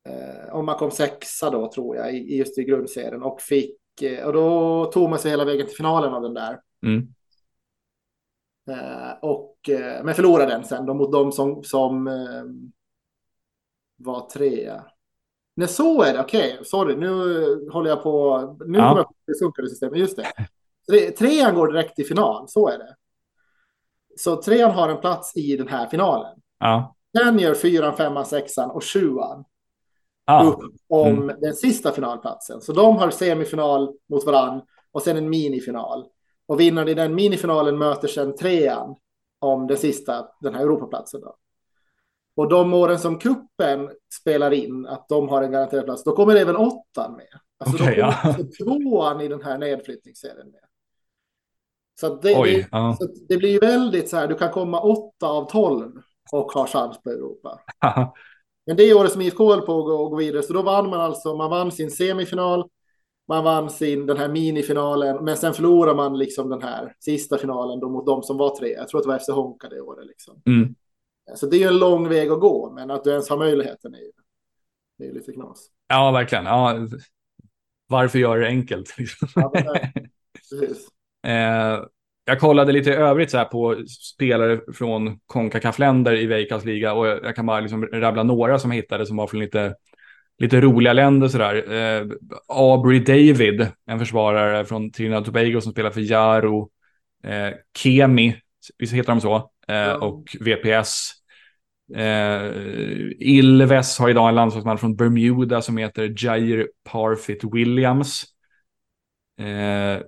[0.08, 4.24] uh, om man kom sexa då tror jag, i, just i grundserien och fick, uh,
[4.26, 6.60] och då tog man sig hela vägen till finalen av den där.
[6.86, 7.08] Mm.
[8.70, 9.54] Uh, och,
[10.04, 12.04] men förlorade den sen då mot de som, som
[13.96, 14.84] var trea.
[15.54, 16.20] Nej, så är det.
[16.20, 16.64] Okej, okay.
[16.64, 16.96] sorry.
[16.96, 18.40] Nu håller jag på.
[18.66, 18.88] Nu ja.
[18.88, 19.98] kommer jag på det systemet.
[19.98, 20.18] Just
[20.86, 21.10] det.
[21.10, 22.48] trean går direkt till final.
[22.48, 22.96] Så är det.
[24.18, 26.38] Så trean har en plats i den här finalen.
[26.58, 26.94] Ja.
[27.16, 29.44] Sen gör fyran, femman, sexan och sjuan
[30.26, 30.42] ja.
[30.42, 31.40] upp om mm.
[31.40, 32.60] den sista finalplatsen.
[32.60, 36.06] Så de har semifinal mot varann och sen en minifinal.
[36.46, 38.96] Och vinnaren i den minifinalen möter sen trean
[39.38, 41.20] om den sista, den här Europaplatsen.
[41.20, 41.36] Då.
[42.36, 46.36] Och de åren som kuppen spelar in att de har en garanterad plats, då kommer
[46.36, 47.40] även åttan med.
[47.58, 48.64] Alltså okay, då kommer ja.
[48.64, 50.67] Tvåan i den här nedflyttningsserien med.
[52.00, 52.96] Så, det, Oj, ja.
[53.00, 55.92] så det blir ju väldigt så här, du kan komma åtta av tolv
[56.32, 57.60] och ha chans på Europa.
[58.66, 61.00] Men det året som IFK höll på att gå, gå vidare, så då vann man
[61.00, 62.68] alltså, man vann sin semifinal,
[63.28, 67.80] man vann sin den här minifinalen, men sen förlorar man liksom den här sista finalen
[67.80, 68.68] då mot de som var tre.
[68.68, 70.42] Jag tror att det var FC Honka det året liksom.
[70.46, 70.74] Mm.
[71.34, 73.94] Så det är ju en lång väg att gå, men att du ens har möjligheten
[73.94, 74.12] är ju,
[74.98, 75.66] det är lite knas.
[75.88, 76.44] Ja, verkligen.
[76.44, 76.88] Ja,
[77.86, 78.94] varför göra det enkelt?
[79.34, 79.52] ja,
[80.50, 80.88] precis.
[81.26, 81.84] Eh,
[82.24, 87.36] jag kollade lite övrigt så här på spelare från Concacaf-länder i Veikas liga och jag
[87.36, 89.74] kan bara liksom rabbla några som jag hittade som var från lite,
[90.38, 91.72] lite roliga länder sådär.
[91.72, 92.06] Eh,
[92.48, 96.70] Aubrey David, en försvarare från Trinidad och Tobago som spelar för Jaro.
[97.24, 98.36] Eh, Kemi,
[98.78, 99.50] visst heter de så?
[99.68, 101.12] Eh, och VPS.
[101.94, 102.52] Eh,
[103.18, 108.24] Ilves har idag en landslagsman från Bermuda som heter Jair Parfit Williams.
[109.40, 110.02] Eh,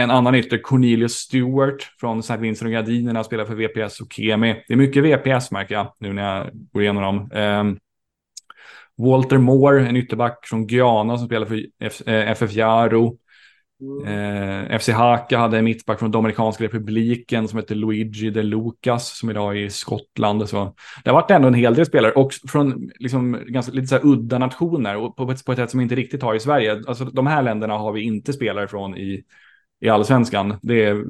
[0.00, 2.36] en annan ytter, Cornelius Stewart från St.
[2.36, 4.64] Vincent och Gardinerna, spelar för VPS och Kemi.
[4.68, 7.30] Det är mycket VPS märker jag nu när jag går igenom dem.
[7.32, 7.64] Eh,
[9.06, 13.18] Walter Moore, en ytterback från Guyana som spelar för F FF Jaro.
[14.06, 19.30] Eh, FC Haka hade en mittback från Dominikanska republiken som heter Luigi de Lucas som
[19.30, 20.48] idag är i Skottland.
[20.48, 23.94] Så det har varit ändå en hel del spelare och från liksom, ganska, lite så
[23.94, 26.82] här udda nationer och på, på ett sätt som vi inte riktigt har i Sverige.
[26.86, 29.24] Alltså, de här länderna har vi inte spelare från i,
[29.80, 30.54] i allsvenskan.
[30.62, 31.04] Det är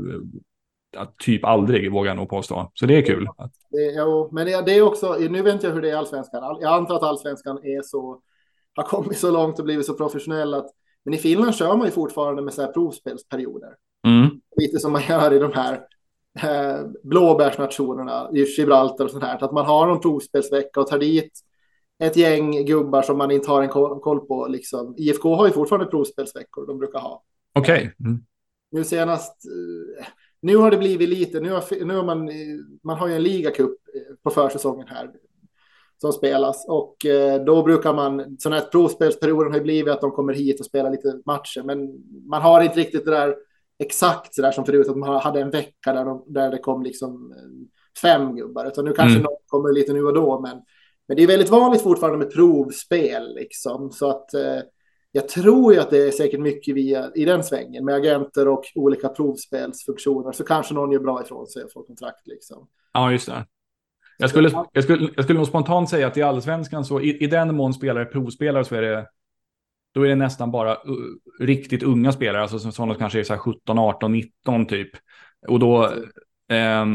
[1.18, 2.70] typ aldrig, vågar jag nog påstå.
[2.74, 3.28] Så det är kul.
[3.70, 6.58] Det, jo, men det, det är också, nu vet jag hur det är i allsvenskan.
[6.60, 8.20] Jag antar att allsvenskan är så,
[8.74, 10.70] har kommit så långt och blivit så professionell att
[11.04, 13.74] men i Finland kör man ju fortfarande med så här provspelsperioder.
[14.06, 14.30] Mm.
[14.56, 15.74] Lite som man gör i de här
[16.42, 19.44] eh, blåbärsnationerna, i Gibraltar och sånt här.
[19.44, 21.32] Att man har en provspelsvecka och tar dit
[22.02, 23.68] ett gäng gubbar som man inte har en
[24.00, 24.46] koll på.
[24.46, 24.94] Liksom.
[24.98, 27.22] IFK har ju fortfarande provspelsveckor de brukar ha.
[27.54, 27.74] Okej.
[27.74, 28.06] Okay.
[28.06, 28.24] Mm.
[28.70, 30.06] Nu senast, eh,
[30.42, 32.30] nu har det blivit lite, nu har, nu har man,
[32.82, 35.10] man har ju en ligacup eh, på försäsongen här
[36.00, 36.64] som spelas.
[36.68, 40.60] Och eh, då brukar man, sån här provspelsperioden har ju blivit att de kommer hit
[40.60, 41.88] och spelar lite matcher, men
[42.28, 43.36] man har inte riktigt det där
[43.78, 46.82] exakt så där som förut, att man hade en vecka där, de, där det kom
[46.82, 47.68] liksom eh,
[48.02, 49.22] fem gubbar, utan nu kanske mm.
[49.22, 50.62] någon kommer lite nu och då, men,
[51.08, 54.58] men det är väldigt vanligt fortfarande med provspel liksom, så att eh,
[55.12, 58.64] jag tror ju att det är säkert mycket via, i den svängen med agenter och
[58.74, 62.68] olika provspelsfunktioner så kanske någon gör bra ifrån sig och får kontrakt liksom.
[62.92, 63.46] Ja, just det.
[64.18, 67.26] Jag skulle, jag, skulle, jag skulle nog spontant säga att i allsvenskan så i, i
[67.26, 69.06] den mån spelare provspelare så är det
[69.92, 70.76] då är det nästan bara uh,
[71.40, 74.90] riktigt unga spelare, alltså som sådana kanske är så 17, 18, 19 typ.
[75.48, 75.84] Och då,
[76.48, 76.86] eh,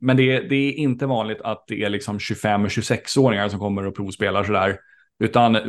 [0.00, 3.96] men det, det, är inte vanligt att det är liksom 25 26-åringar som kommer och
[3.96, 4.78] provspelar sådär.
[5.18, 5.62] Utan eh,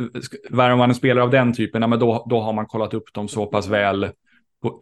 [0.50, 3.14] värvar man en spelare av den typen, ja, men då, då har man kollat upp
[3.14, 4.10] dem så pass väl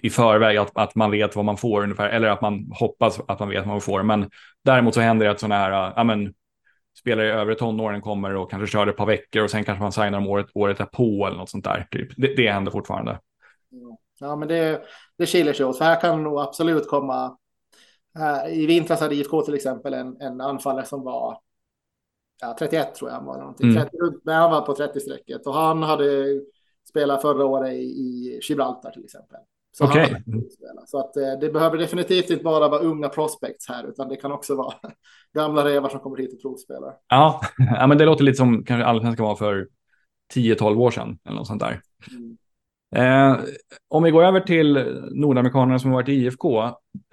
[0.02, 3.40] i förväg att, att man vet vad man får ungefär, eller att man hoppas att
[3.40, 4.02] man vet vad man får.
[4.02, 4.30] Men
[4.64, 6.34] däremot så händer det att sådana här, eh, ja men,
[6.98, 9.82] spelare i övre tonåren kommer och kanske kör det ett par veckor och sen kanske
[9.82, 11.86] man signar dem året, året är på eller något sånt där.
[11.90, 12.08] Typ.
[12.16, 13.20] Det, det händer fortfarande.
[14.20, 14.82] Ja, men det,
[15.18, 17.36] det skiljer sig åt, för här kan nog absolut komma.
[18.18, 21.38] Äh, I vintras hade IFK till exempel en, en anfallare som var
[22.40, 23.38] ja, 31 tror jag han var.
[23.38, 23.70] Någonting.
[23.70, 23.82] Mm.
[23.82, 26.40] 30, han var på 30-strecket och han hade
[26.88, 29.38] spelat förra året i, i Gibraltar till exempel.
[29.78, 30.14] Så, okay.
[30.86, 34.32] så att eh, det behöver definitivt inte bara vara unga prospects här, utan det kan
[34.32, 34.74] också vara
[35.34, 36.94] gamla revar som kommer hit och provspelar.
[37.08, 39.68] Ja, ja men det låter lite som kanske allsvenskan var för
[40.34, 41.80] 10-12 år sedan eller något sånt där.
[42.10, 42.36] Mm.
[42.96, 43.38] Eh,
[43.88, 46.62] om vi går över till nordamerikanerna som har varit i IFK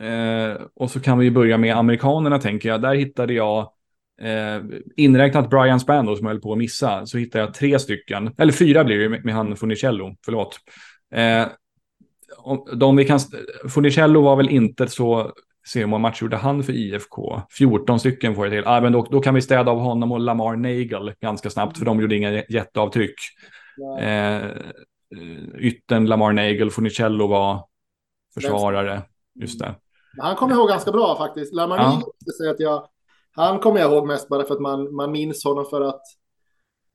[0.01, 2.81] eh, och så kan vi börja med amerikanerna tänker jag.
[2.81, 3.71] Där hittade jag
[4.21, 4.61] eh,
[4.97, 8.53] inräknat Brian Spando som jag höll på att missa så hittade jag tre stycken, eller
[8.53, 10.57] fyra blir det med, med han Funicello, förlåt.
[11.15, 11.47] Eh,
[12.75, 13.19] de vi kan,
[13.69, 15.31] Funicello var väl inte så
[15.67, 17.41] se hur många matcher gjorde han för IFK?
[17.57, 18.67] 14 stycken får jag till.
[18.67, 21.85] Ah, men då, då kan vi städa av honom och Lamar Nagel ganska snabbt, för
[21.85, 23.15] de gjorde inga jätteavtryck.
[23.99, 24.41] Eh,
[25.59, 27.65] ytten Lamar Nagel, Funicello var
[28.33, 29.01] försvarare.
[29.35, 29.75] Just det.
[30.17, 31.53] Han kommer ihåg ganska bra faktiskt.
[31.53, 31.89] Lamar ja.
[31.89, 32.87] Nagel, säga att jag,
[33.35, 36.01] han kommer jag ihåg mest bara för att man, man minns honom för att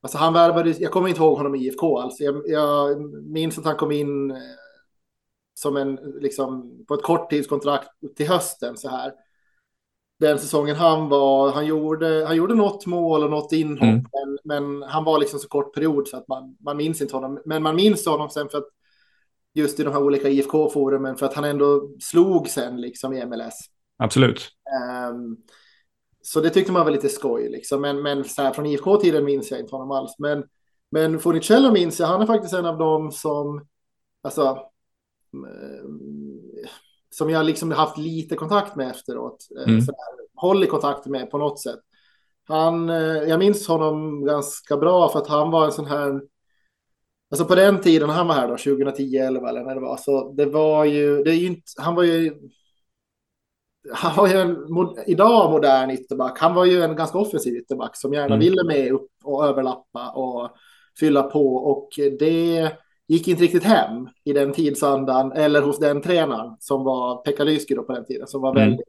[0.01, 2.20] Alltså han värvade, jag kommer inte ihåg honom i IFK alls.
[2.20, 4.37] Jag, jag minns att han kom in
[5.55, 9.12] som en, liksom, på ett korttidskontrakt till hösten så här.
[10.20, 14.05] Den säsongen han var, han gjorde, han gjorde något mål och något inhopp, mm.
[14.12, 17.42] men, men, han var liksom så kort period så att man, man minns inte honom.
[17.44, 18.68] Men man minns honom sen för att
[19.55, 23.55] just i de här olika IFK-forumen för att han ändå slog sen liksom i MLS.
[23.98, 24.48] Absolut.
[25.11, 25.37] Um,
[26.33, 29.51] så det tyckte man var lite skoj liksom, men, men så här, från IFK-tiden minns
[29.51, 30.14] jag inte honom alls.
[30.19, 30.45] Men,
[30.91, 33.67] men Funicello minns jag, han är faktiskt en av dem som,
[34.23, 34.69] alltså,
[35.35, 36.69] Eh,
[37.11, 39.49] som jag liksom haft lite kontakt med efteråt.
[39.59, 39.85] Eh, mm.
[40.35, 41.81] håller kontakt med på något sätt.
[42.45, 46.21] Han, eh, jag minns honom ganska bra för att han var en sån här,
[47.31, 50.33] alltså på den tiden han var här då, 2010, 11 eller när det var, så
[50.33, 52.35] det var ju, det är ju inte, han var ju,
[53.92, 54.57] han var ju en
[55.07, 56.38] idag modern ytterback.
[56.38, 58.38] Han var ju en ganska offensiv ytterback som gärna mm.
[58.38, 60.51] ville med upp och överlappa och
[61.01, 62.72] fylla på och det
[63.09, 67.74] gick inte riktigt hem i den tidsandan eller hos den tränaren som var Pekka Lysky
[67.74, 68.62] på den tiden som var mm.
[68.62, 68.88] väldigt.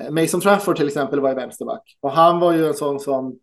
[0.00, 3.38] Eh, Mason Trafford till exempel var i vänsterback och han var ju en sån som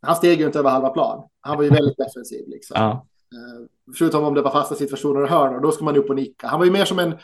[0.00, 1.28] han steg ju inte över halva plan.
[1.40, 2.76] Han var ju väldigt defensiv liksom.
[2.80, 3.06] Ja.
[3.34, 3.66] Uh,
[3.98, 6.46] förutom om det var fasta situationer och hörnor, då ska man upp och nicka.
[6.46, 7.18] Han var ju mer som en,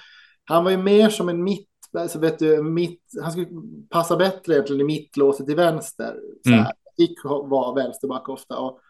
[0.44, 3.48] han var ju mer som en mitt, alltså vet du, mitt, han skulle
[3.90, 6.16] passa bättre egentligen i mittlåset till vänster.
[6.44, 6.58] Så här.
[6.58, 6.72] Mm.
[6.96, 8.58] Fick vara vänsterback ofta.
[8.58, 8.80] Och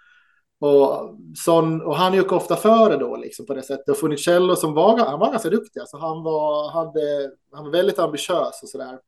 [0.60, 3.88] och, sån, och han gick ofta före då liksom på det sättet.
[3.88, 5.80] Och Funicello som var, han var ganska duktig.
[5.80, 8.98] Alltså han, var, hade, han var väldigt ambitiös och sådär.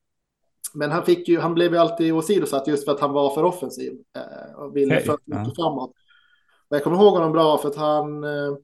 [0.75, 3.45] Men han, fick ju, han blev ju alltid åsidosatt just för att han var för
[3.45, 3.93] offensiv.
[4.17, 5.05] Eh, och ville okay.
[5.07, 5.65] för mycket ja.
[5.65, 5.91] framåt.
[6.69, 8.55] Och jag kommer ihåg honom bra för att han, eh,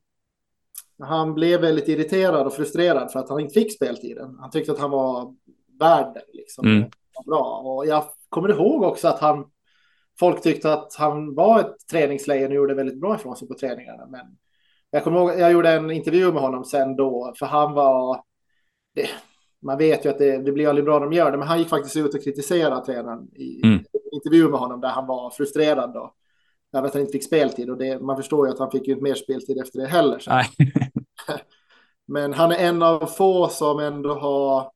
[0.99, 4.37] han blev väldigt irriterad och frustrerad för att han inte fick speltiden.
[4.41, 5.35] Han tyckte att han var
[5.81, 6.67] värd liksom.
[6.67, 6.91] Mm.
[7.27, 7.63] Bra.
[7.65, 9.45] Och jag kommer ihåg också att han
[10.19, 14.07] folk tyckte att han var ett träningslejon och gjorde väldigt bra ifrån sig på träningarna.
[14.07, 14.27] Men
[14.91, 18.23] jag kommer ihåg, jag gjorde en intervju med honom sen då, för han var,
[18.95, 19.09] det,
[19.63, 21.59] man vet ju att det, det blir aldrig bra när de gör det, men han
[21.59, 23.75] gick faktiskt ut och kritiserade tränaren i mm.
[23.75, 26.15] en intervju med honom där han var frustrerad då.
[26.85, 29.05] Att han inte fick speltid och det, man förstår ju att han fick ju inte
[29.05, 30.23] mer speltid efter det heller.
[32.07, 34.71] men han är en av få som ändå har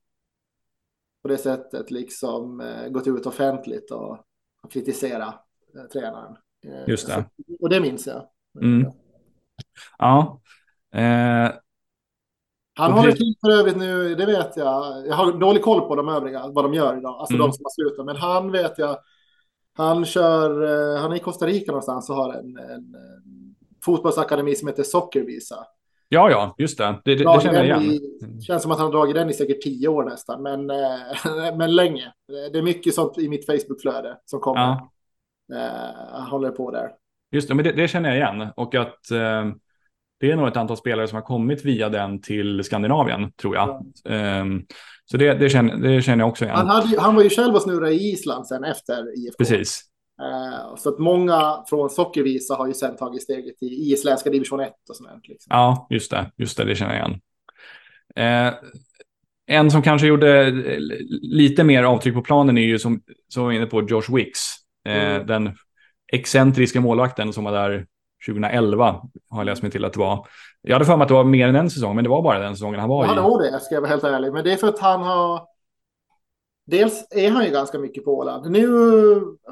[1.23, 4.27] på det sättet liksom eh, gått ut offentligt och
[4.63, 5.35] och kritisera
[5.75, 6.37] eh, tränaren.
[6.67, 7.25] Eh, Just det.
[7.61, 8.27] och det minns jag.
[8.61, 8.93] Mm.
[9.99, 10.41] Ja.
[10.95, 11.53] Eh,
[12.75, 15.07] han håller till för övrigt nu, det vet jag.
[15.07, 17.47] Jag har dålig koll på de övriga, vad de gör idag, alltså mm.
[17.47, 18.07] de som har slutat.
[18.07, 18.99] Men han vet jag,
[19.77, 23.55] Han kör, eh, han är i Costa Rica någonstans och har en, en, en
[23.85, 25.67] fotbollsakademi som heter Sockervisa.
[26.09, 27.01] Ja, ja, just det.
[27.05, 27.93] Det, det, det känner jag igen.
[27.93, 31.57] I, känns som att han har dragit den i säkert tio år nästan, men, eh,
[31.57, 32.13] men länge.
[32.53, 34.61] Det är mycket sånt i mitt Facebookflöde som kommer.
[34.61, 34.91] Ja.
[35.53, 36.91] Uh, håller på där.
[37.33, 38.49] Just det, men det, det känner jag igen.
[38.57, 38.99] Och att
[40.21, 43.87] det är nog ett antal spelare som har kommit via den till Skandinavien, tror jag.
[44.05, 44.41] Ja.
[44.41, 44.67] Um,
[45.11, 46.57] så det, det, känner, det känner jag också igen.
[46.57, 49.37] Han, hade, han var ju själv och snurrade i Island sen efter IFK.
[49.39, 49.83] Precis.
[50.23, 54.73] Uh, så att många från Sockervisa har ju sen tagit steget i isländska division 1
[54.89, 55.29] och sånt.
[55.29, 55.51] Liksom.
[55.51, 56.33] Ja, just det.
[56.37, 57.21] Just det, det känner jag igen.
[58.19, 58.55] Uh,
[59.47, 60.51] en som kanske gjorde
[61.23, 64.41] lite mer avtryck på planen är ju som, som var inne på Josh Wicks.
[64.89, 65.27] Uh, mm.
[65.27, 65.57] Den
[66.13, 67.87] excentriska målvakten som var där
[68.27, 68.87] 2011
[69.31, 70.27] har jag läst mig till att det var.
[70.63, 72.39] Jag hade för mig att det var mer än en säsong, men det var bara
[72.39, 73.17] den säsongen han var ja, i.
[73.17, 74.33] Ja, det ska jag vara helt ärlig.
[74.33, 75.47] Men det är för att han har...
[76.67, 78.51] Dels är han ju ganska mycket på Åland.
[78.51, 78.67] Nu,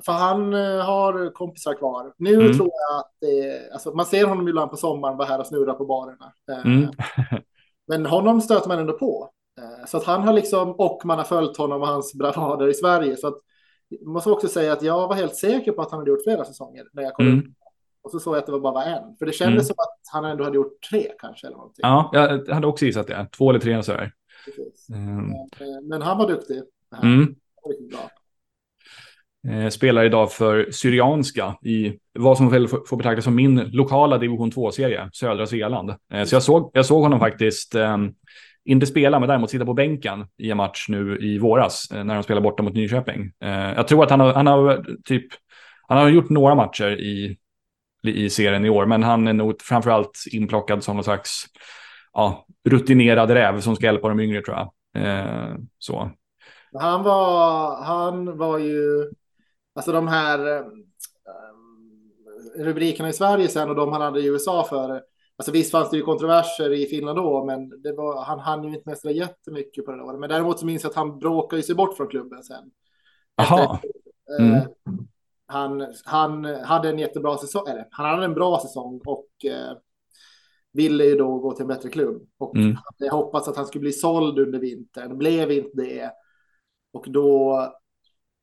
[0.05, 2.13] för han eh, har kompisar kvar.
[2.17, 2.57] Nu mm.
[2.57, 5.75] tror jag att det, alltså man ser honom ibland på sommaren vara här och snurra
[5.75, 6.33] på barerna.
[6.51, 6.91] Eh, mm.
[7.87, 9.31] Men honom stöter man ändå på.
[9.59, 12.75] Eh, så att han har liksom, och man har följt honom och hans bravader i
[12.75, 13.17] Sverige.
[13.17, 13.39] Så att,
[13.89, 16.45] jag måste också säga att jag var helt säker på att han hade gjort flera
[16.45, 17.55] säsonger när jag kollade mm.
[18.09, 19.17] Och så såg jag att det var bara en.
[19.19, 19.65] För det kändes mm.
[19.65, 21.47] som att han ändå hade gjort tre kanske.
[21.47, 21.83] Eller någonting.
[21.83, 23.27] Ja, jag hade också gissat det.
[23.37, 24.13] Två eller tre sådär.
[24.95, 25.27] Mm.
[25.59, 26.63] Men, men, han var duktig.
[27.03, 27.35] Mm.
[29.49, 34.51] Eh, spelar idag för Syrianska i vad som väl får betraktas som min lokala division
[34.51, 35.91] 2-serie, södra Svealand.
[36.13, 37.97] Eh, så jag såg, jag såg honom faktiskt, eh,
[38.65, 42.15] inte spela, men däremot sitta på bänken i en match nu i våras eh, när
[42.15, 43.33] de spelade borta mot Nyköping.
[43.45, 45.27] Eh, jag tror att han har, han har typ,
[45.89, 47.39] han har gjort några matcher i
[48.03, 48.87] i serien i år.
[48.87, 51.45] Men han är nog framförallt inplockad som någon slags
[52.13, 54.73] ja, rutinerad räv som ska hjälpa de yngre tror jag.
[55.03, 56.11] Eh, så.
[56.73, 59.11] Han var, han var ju,
[59.75, 60.65] alltså de här eh,
[62.65, 65.03] rubrikerna i Sverige sen och de han hade i USA för.
[65.37, 68.91] Alltså visst fanns det ju kontroverser i Finland då, men var, han hann ju inte
[68.91, 70.21] mästra jättemycket på det året.
[70.21, 72.71] Men däremot så minns jag att han bråkade sig bort från klubben sen.
[73.37, 73.79] Jaha.
[74.41, 74.55] Mm.
[74.55, 74.63] Eh,
[75.49, 79.77] han, han hade en jättebra säsong, eller han hade en bra säsong och eh,
[80.73, 82.29] ville ju då gå till en bättre klubb.
[82.39, 82.77] Och mm.
[82.85, 86.13] hade hoppats att han skulle bli såld under vintern, blev inte det.
[86.93, 87.59] Och då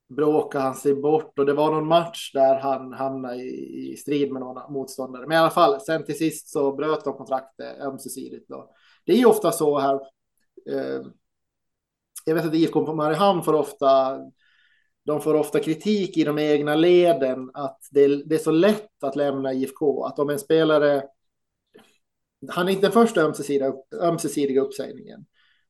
[0.10, 4.32] bråkade han sig bort och det var någon match där han hamnade i, i strid
[4.32, 5.28] med någon motståndare.
[5.28, 8.50] Men i alla fall, sen till sist så bröt de kontraktet ömsesidigt.
[8.50, 8.76] Då.
[9.06, 9.96] Det är ju ofta så här.
[10.70, 11.02] Eh,
[12.26, 14.20] jag vet att IFK på Mariehamn får ofta
[15.06, 19.15] de får ofta kritik i de egna leden att det, det, är så lätt att
[19.15, 20.04] lämna IFK.
[20.04, 21.04] Att om en spelare,
[22.50, 25.26] han är inte den första ömsesidiga, ömsesidiga uppsägningen.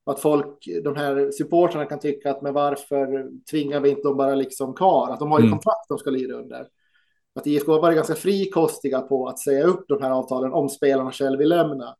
[0.06, 4.36] Att folk, de här supportrarna kan tycka att men varför tvingar vi inte dem bara
[4.36, 5.10] liksom kvar?
[5.10, 5.52] Att de har ju mm.
[5.52, 6.68] kontrakt de ska lida under.
[7.36, 11.12] Att IFK har varit ganska frikostiga på att säga upp de här avtalen om spelarna
[11.12, 11.96] själv vill lämna.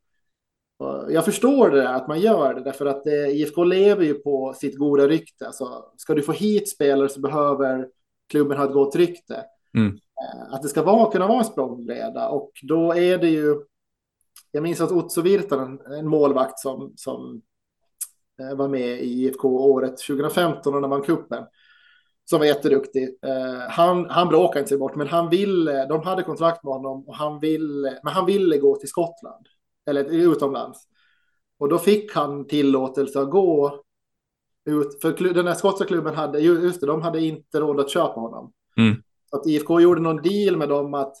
[1.08, 4.78] Jag förstår det, att man gör det, därför att det, IFK lever ju på sitt
[4.78, 5.46] goda rykte.
[5.46, 7.88] Alltså, ska du få hit spelare så behöver
[8.28, 9.44] klubben ha ett gott rykte.
[9.76, 9.88] Mm.
[9.92, 13.56] Eh, att det ska vara, kunna vara en språngbräda och då är det ju.
[14.50, 17.42] Jag minns att Otso Virtanen, en målvakt som, som
[18.40, 21.44] eh, var med i IFK året 2015 och när man kuppen
[22.24, 23.18] som var jätteduktig.
[23.22, 27.08] Eh, han, han bråkade inte sig bort, men han ville, de hade kontrakt med honom
[27.08, 29.46] och han ville, men han ville gå till Skottland
[29.86, 30.88] eller utomlands.
[31.58, 33.82] Och då fick han tillåtelse att gå
[34.66, 38.20] ut, för den här skotska klubben hade, just det, de hade inte råd att köpa
[38.20, 38.52] honom.
[38.76, 39.02] Mm.
[39.30, 41.14] Så att IFK gjorde någon deal med dem att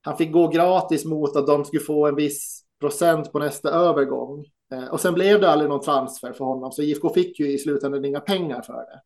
[0.00, 4.44] han fick gå gratis mot att de skulle få en viss procent på nästa övergång.
[4.72, 7.58] Eh, och sen blev det aldrig någon transfer för honom, så IFK fick ju i
[7.58, 9.00] slutändan inga pengar för det.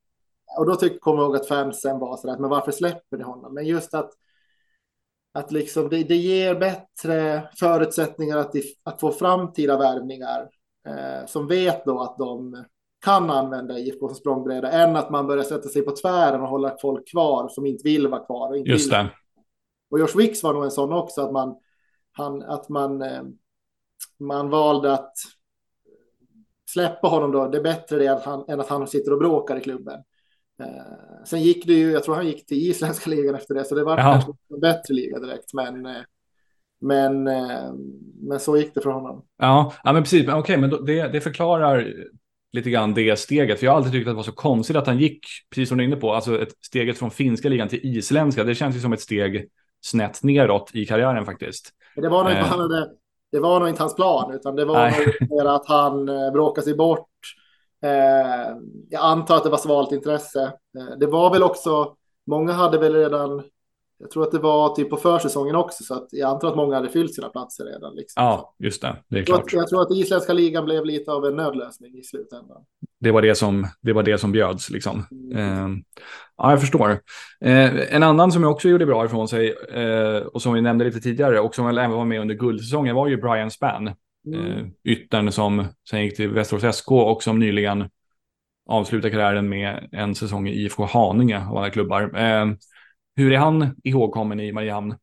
[0.59, 3.25] Och då tyck, kommer jag ihåg att fansen var så där, men varför släpper ni
[3.25, 3.55] honom?
[3.55, 4.11] Men just att
[5.33, 10.49] att liksom det, det ger bättre förutsättningar att, att få framtida värvningar
[10.87, 12.65] eh, som vet då att de
[13.05, 16.77] kan använda IFK som språngbräda än att man börjar sätta sig på tvären och hålla
[16.81, 18.51] folk kvar som inte vill vara kvar.
[18.51, 18.99] Och inte Just det.
[18.99, 19.11] Vill.
[19.91, 21.57] Och Josh Wicks var nog en sån också, att man,
[22.13, 23.23] han, att man, eh,
[24.19, 25.13] man valde att
[26.71, 27.49] släppa honom då.
[27.49, 30.03] Det är bättre det att han, än att han sitter och bråkar i klubben.
[30.61, 33.75] Eh, sen gick det ju, jag tror han gick till isländska ligan efter det, så
[33.75, 34.03] det var ja.
[34.03, 35.55] kanske en bättre liga direkt.
[35.55, 36.03] Men, eh,
[36.81, 37.73] men, eh,
[38.23, 39.25] men så gick det för honom.
[39.39, 40.29] Ja, ja men precis.
[40.29, 41.95] Okej, men det, det förklarar
[42.53, 43.59] lite grann det steget.
[43.59, 45.79] För jag har alltid tyckt att det var så konstigt att han gick, precis som
[45.79, 48.45] du är inne på, alltså ett steget från finska ligan till isländska.
[48.45, 49.49] Det känns ju som ett steg
[49.85, 51.71] snett neråt i karriären faktiskt.
[51.97, 52.91] Det var nog inte, han hade,
[53.33, 56.75] det var nog inte hans plan, utan det var nog mer att han bråkade sig
[56.75, 57.09] bort
[57.83, 58.57] Eh,
[58.91, 60.43] jag antar att det var svalt intresse.
[60.79, 61.95] Eh, det var väl också
[62.27, 63.43] många hade väl redan,
[63.99, 66.75] jag tror att det var typ på försäsongen också, så att jag antar att många
[66.75, 67.95] hade fyllt sina platser redan.
[67.95, 68.23] Liksom.
[68.23, 68.97] Ja, just det.
[69.09, 69.45] Det är jag, tror klart.
[69.45, 72.63] att, jag tror att isländska ligan blev lite av en nödlösning i slutändan.
[73.01, 74.99] Det var det som, det var det som bjöds liksom.
[75.35, 75.69] Eh,
[76.37, 76.91] ja, jag förstår.
[77.41, 80.85] Eh, en annan som jag också gjorde bra ifrån sig eh, och som vi nämnde
[80.85, 83.91] lite tidigare och som väl även var med under guldsäsongen var ju Brian Spann.
[84.27, 84.53] Mm.
[84.59, 87.91] Eh, yttern som sen gick till Västerås SK och som nyligen
[88.67, 92.19] avslutade karriären med en säsong i IFK Haninge av alla klubbar.
[92.19, 92.47] Eh,
[93.17, 94.95] hur är han ihågkommen i Mariehamn?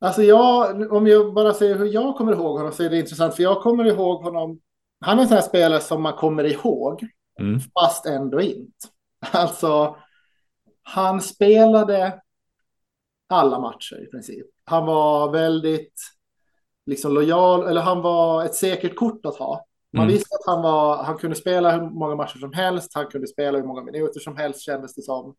[0.00, 3.34] Alltså jag, om jag bara säger hur jag kommer ihåg honom så är det intressant
[3.34, 4.60] för jag kommer ihåg honom.
[5.00, 7.06] Han är en sån här spelare som man kommer ihåg
[7.40, 7.60] Mm.
[7.60, 8.88] fast ändå inte.
[9.32, 9.96] Alltså,
[10.82, 12.20] han spelade
[13.28, 14.46] alla matcher i princip.
[14.64, 15.92] Han var väldigt
[16.86, 19.66] liksom lojal, eller han var ett säkert kort att ha.
[19.96, 20.14] Man Mm.
[20.14, 23.58] visste att han, var, han kunde spela hur många matcher som helst, han kunde spela
[23.58, 25.34] hur många minuter som helst kändes det som.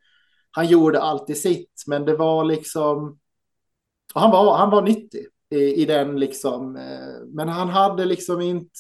[0.52, 3.20] Han gjorde alltid sitt, men det var liksom...
[4.14, 8.80] Han, var, han var nyttig i, i den liksom, eh, men han hade liksom inte...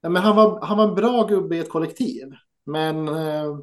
[0.00, 2.32] Ja, men han, var, han var en bra gubbe i ett kollektiv,
[2.64, 3.58] men eh,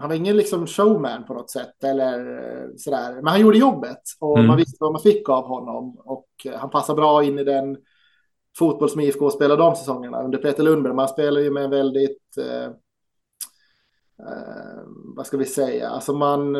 [0.00, 3.14] han var ingen liksom showman på något sätt eller eh, sådär.
[3.14, 4.46] Men han gjorde jobbet och Mm.
[4.48, 7.76] man visste vad man fick av honom och eh, han passar bra in i den
[8.58, 10.94] fotboll som IFK spelade de säsongerna under Peter Lundberg.
[10.94, 12.64] Man spelar ju med en väldigt, eh,
[14.26, 14.82] eh,
[15.16, 16.56] vad ska vi säga, alltså man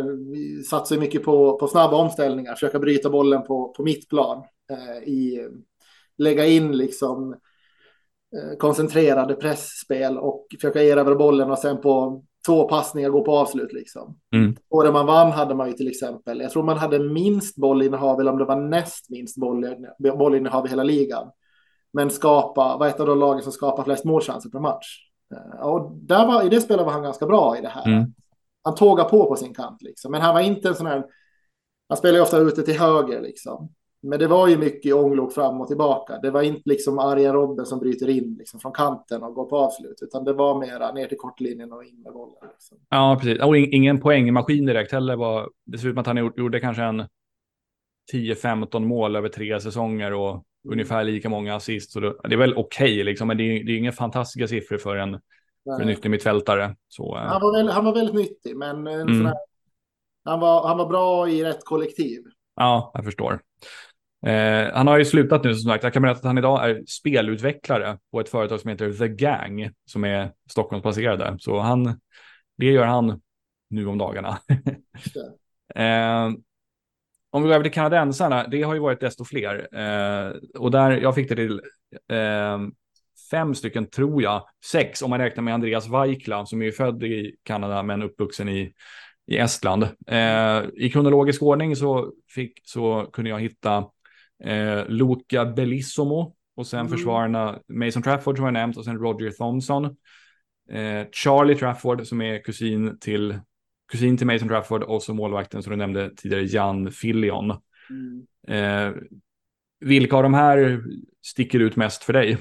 [0.71, 5.49] satsar ju mycket på, på snabba omställningar, försöka bryta bollen på, på mittplan, eh, i,
[6.19, 7.37] lägga in liksom
[8.59, 14.19] koncentrerade pressspel och försöka erövra bollen och sen på två passningar gå på avslut liksom.
[14.35, 14.57] Mm.
[14.69, 18.33] Åren man vann hade man ju till exempel, jag tror man hade minst bollinnehav eller
[18.33, 19.87] om det var näst minst boll-
[20.19, 21.31] bollinnehav i hela ligan.
[21.93, 24.87] Men skapa, var ett av de lagen som skapar flest målchanser per match.
[25.35, 27.87] Eh, Och där var, i det spelet var han ganska bra i det här.
[27.87, 28.15] Mm.
[28.63, 30.13] Han tågar på på sin kant liksom.
[30.13, 31.05] Men han var inte en sån här,
[31.89, 33.69] han spelar ju ofta ute till höger liksom.
[34.03, 36.19] Men det var ju mycket ånglok fram och tillbaka.
[36.19, 39.57] Det var inte liksom Arjen Robben som bryter in liksom från kanten och går på
[39.59, 39.99] avslut.
[40.03, 42.35] Utan det var mera ner till kortlinjen och in med bollen.
[42.53, 42.79] Liksom.
[42.89, 43.43] Ja, precis.
[43.43, 45.17] Och in- ingen poängmaskin direkt heller.
[45.17, 47.05] Var, det ser ut som att han gjorde, kanske en
[48.13, 51.91] 10-15 mål över tre säsonger och ungefär lika många assist.
[51.93, 54.79] Så det, det är väl okej, liksom, men det är, det är inga fantastiska siffror
[54.79, 55.21] för en,
[55.77, 56.77] för en yttermittfältare.
[56.89, 59.17] Så, eh, Han var, väl, han var väldigt nyttig, men en Mm.
[59.17, 59.37] sån här,
[60.25, 62.23] han, var, han var bra i rätt kollektiv.
[62.57, 63.41] ja, jag förstår.
[64.27, 65.85] Eh, han har ju slutat nu som sagt.
[65.85, 69.71] Jag kan berätta att han idag är spelutvecklare på ett företag som heter The Gang
[69.85, 71.37] som är Stockholmsbaserade.
[71.39, 72.01] Så han,
[72.59, 73.21] det gör han
[73.71, 74.39] nu om dagarna.
[75.75, 76.31] eh,
[77.31, 79.69] om vi går över till kanadensarna, det har ju varit desto fler.
[79.73, 81.61] Eh, och där jag fick det till
[82.13, 82.59] eh,
[83.31, 87.37] fem stycken, tror jag, sex om man räknar med Andreas Vaikla som är född i
[87.43, 88.73] Kanada men uppvuxen i,
[89.27, 89.83] i Estland.
[90.07, 93.85] Eh, I kronologisk ordning så, fick, så kunde jag hitta
[94.45, 96.93] eh, Luca Bellissimo och sen Mm.
[96.93, 99.85] försvararna Mason Trafford som jag nämnt och sen Roger Thompson.
[100.71, 103.39] Eh, Charlie Trafford som är kusin till,
[103.93, 107.53] kusin till Mason Trafford och så målvakten som du nämnde tidigare, Jan Fillion.
[107.91, 108.27] Mm.
[108.49, 108.95] Eh,
[109.81, 110.83] vilka av de här
[111.23, 112.39] sticker ut mest för dig?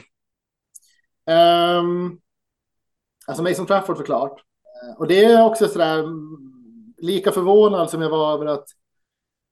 [1.27, 2.19] Um,
[3.27, 4.39] alltså Mason Trafford såklart.
[4.39, 6.37] Eh, Och det är också sådär mm,
[6.97, 8.65] lika förvånad som jag var över att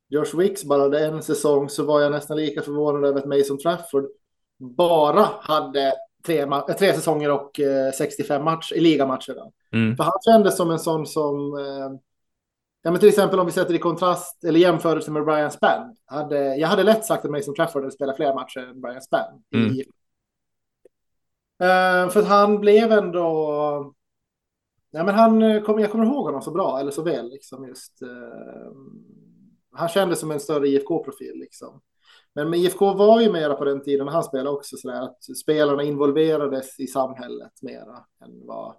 [0.09, 3.57] Josh Wicks bara hade en säsong så var jag nästan lika förvånad över att Mason
[3.57, 4.05] Trafford
[4.59, 5.93] bara hade
[6.25, 9.51] tre, äh, tre säsonger och eh, 65 match i ligamatcherna.
[9.71, 9.95] Mm.
[9.97, 11.99] För han kändes som en sån som, eh,
[12.81, 15.95] ja men till exempel om vi sätter i kontrast eller jämförelse med Brian Spann.
[16.05, 19.43] Hade, jag hade lätt sagt att Mason Trafford hade spelat fler matcher än Brian Spann.
[19.51, 19.77] i- Mm.
[21.59, 23.23] Eh, för att han blev ändå,
[24.91, 27.67] ja men han, eh, kom, jag kommer ihåg honom så bra, eller så väl liksom
[27.67, 28.01] just.
[28.01, 28.71] eh,
[29.77, 31.81] han kändes som en större IFK-profil liksom.
[32.35, 35.83] Men IFK var ju mera på den tiden, när han spelade också sådär att spelarna
[35.83, 38.75] involverades i samhället mera än vad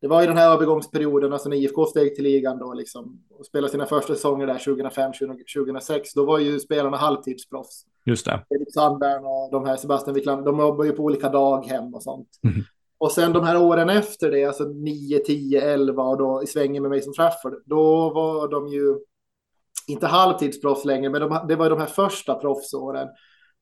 [0.00, 3.46] det var i den här övergångsperioden, alltså när IFK steg till ligan då liksom och
[3.46, 5.12] spelade sina första säsonger där 2005,
[5.56, 7.84] 2006, då var ju spelarna halvtidsproffs.
[8.04, 8.44] Just det.
[8.48, 12.28] Erik Sandberg och de här Sebastian Wikland, de jobbar ju på olika daghem och sånt.
[12.42, 12.64] Mhm.
[12.98, 16.82] Och sen de här åren efter det, alltså 9, 10, 11 och då i svängen
[16.82, 18.98] med Mason Trafford, då var de ju
[19.88, 23.08] inte halvtidsproffs längre, men de, det var ju de här första proffsåren.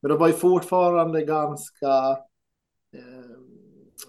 [0.01, 1.87] Men de var ju fortfarande ganska...
[2.95, 3.37] Eh,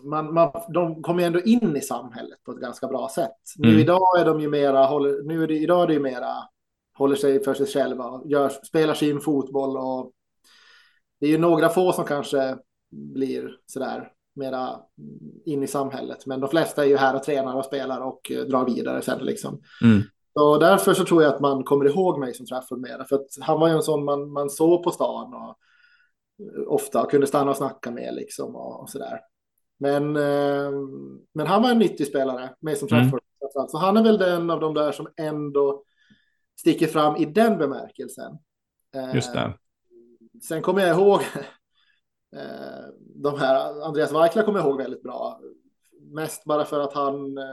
[0.05, 3.37] man, man, de kom ju ändå in i samhället på ett ganska bra sätt.
[3.57, 3.81] Nu Mm.
[3.81, 6.33] idag är de ju mera, håller, nu är det, idag är det ju mera,
[6.95, 10.13] håller sig för sig själva, och gör, spelar sin fotboll och
[11.21, 12.59] det är ju några få som kanske
[12.91, 14.81] blir sådär mera
[15.45, 16.27] in i samhället.
[16.27, 19.25] Men de flesta är ju här och tränar och spelar och eh, drar vidare sen
[19.25, 19.61] liksom.
[19.85, 20.03] Mm.
[20.39, 23.05] Och därför så tror jag att man kommer ihåg mig som Trafford mera.
[23.05, 25.59] För att han var ju en sån man, man såg på stan och
[26.67, 29.21] ofta kunde stanna och snacka med liksom och, och sådär.
[29.79, 30.71] Men, eh,
[31.33, 33.11] men han var en nyttig spelare, Mason Mm.
[33.11, 33.21] Trafford.
[33.71, 35.85] Så han är väl den av de där som ändå
[36.61, 38.39] sticker fram i den bemärkelsen.
[38.95, 39.55] Eh, Just det.
[40.43, 41.21] Sen kommer jag ihåg
[42.37, 45.41] eh, de här, Andreas Weikla kommer jag ihåg väldigt bra.
[46.01, 47.45] Mest bara för att han eh,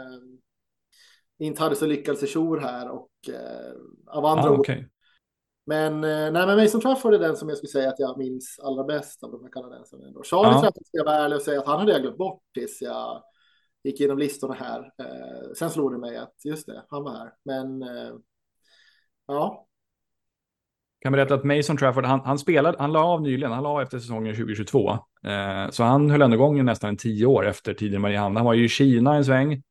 [1.40, 3.74] inte hade så lyckad sejour här och eh,
[4.08, 4.60] av andra Ah, ord.
[4.60, 4.90] okej.
[5.66, 8.60] Men, eh, nej, men Mason Trafford är den som jag skulle säga att jag minns
[8.64, 10.04] allra bäst av de här kanadensarna.
[10.24, 10.62] Charlie Ja.
[10.62, 13.24] Trafford ska jag vara ärlig och säga att han hade jag glömt bort tills jag
[13.84, 14.80] gick igenom listorna här.
[14.80, 17.34] Eh, sen slog det mig att just det, han var här.
[17.46, 18.14] Men eh,
[19.28, 19.68] ja,
[21.02, 23.82] kan berätta att Mason Trafford, han, han spelade, han la av nyligen, han la av
[23.82, 24.90] efter säsongen 2022.
[25.24, 28.36] Eh, så han höll ändå igång i nästan tio år efter tiden i Mariehamn.
[28.36, 29.64] Han var ju i Kina en sväng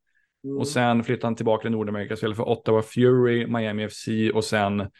[0.44, 4.44] mm, och sen flyttade han tillbaka till Nordamerika, spelade för Ottawa Fury, Miami FC och
[4.44, 4.90] sen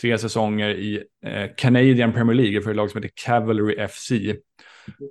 [0.00, 4.10] tre säsonger i eh, Canadian Premier League för ett lag som heter Cavalry FC.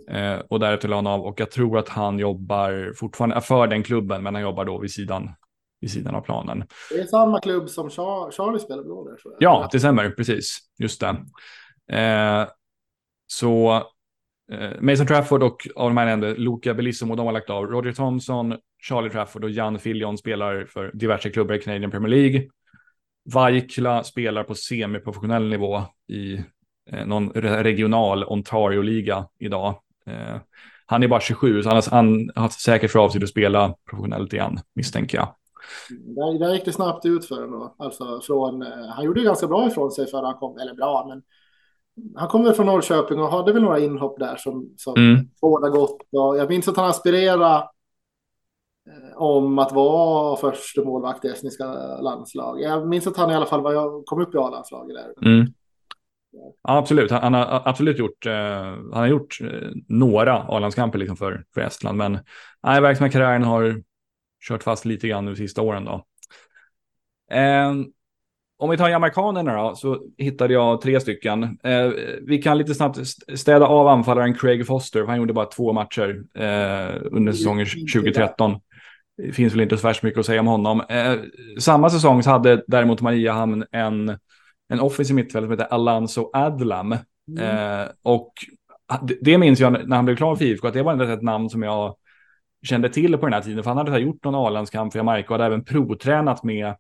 [0.10, 3.84] Eh, och därefter la han av och jag tror att han jobbar fortfarande för den
[3.84, 5.30] klubben, men han jobbar då vid sidan,
[5.82, 6.64] vid sidan av planen.
[6.90, 9.18] det är samma klubb som Char- Charlie spelar blå där.
[9.40, 10.60] Ja, det stämmer, precis.
[10.80, 11.08] Just det.
[11.98, 12.48] Eh,
[13.28, 13.84] så eh,
[14.52, 17.66] Eh, Mason Trafford och av de här nämnde, Luca Bellissimo, de har lagt av.
[17.66, 22.48] Roger Thompson, Charlie Trafford och Jan Fillion spelar för diverse klubbar i Canadian Premier League.
[23.34, 26.34] Vajkla spelar på semiprofessionell nivå i
[26.92, 29.76] eh, någon regional Ontario-liga idag.
[30.06, 30.38] Eh,
[30.86, 34.34] han är bara 27, så han har, han har säkert för avsikt att spela professionellt
[34.34, 35.36] igen, misstänker jag.
[35.90, 37.76] Där, där gick det snabbt ut för honom.
[37.78, 41.22] Alltså från, eh, han gjorde ganska bra ifrån sig för han kom, eller bra, men
[42.16, 45.30] han kom väl från Norrköping och hade väl några inhopp där som, som Mm.
[45.42, 45.98] båda gott.
[46.12, 47.56] Och jag minns att han aspirerade
[48.88, 51.66] eh, om att vara första målvakt i estniska
[51.98, 52.62] landslag.
[52.62, 55.30] Jag minns att han i alla fall var, kom upp i A-landslaget där.
[55.30, 55.48] Mm.
[56.64, 57.12] Ja, absolut.
[57.12, 61.62] Han, han har absolut gjort, eh, han har gjort eh, några A-landskamper liksom för, för
[61.62, 62.20] Estland, men
[62.64, 63.84] nej, verksamma karriären har
[64.48, 66.06] kört fast lite grann de sista åren då.
[67.36, 67.74] Eh,
[68.62, 71.44] om vi tar jamaikanerna då, så hittade jag tre stycken.
[71.44, 71.92] Eh,
[72.22, 75.74] vi kan lite snabbt st- städa av anfallaren Craig Foster, för han gjorde bara två
[75.74, 78.60] matcher eh, under säsongen 2013.
[79.18, 80.82] Det finns väl inte så värst mycket att säga om honom.
[80.90, 81.16] Eh,
[81.60, 84.18] samma säsong så hade däremot Mariehamn en,
[84.70, 86.96] en offensiv mittfältare som heter Alonso Adlam.
[87.38, 87.80] Mm.
[87.80, 88.34] Eh, och
[89.22, 91.64] det, minns jag när han blev klar för IFK, att det var ett namn som
[91.64, 91.96] jag
[92.64, 93.64] kände till på den här tiden.
[93.64, 96.76] För han hade gjort någon A-landskamp för Jamaica och hade även provtränat med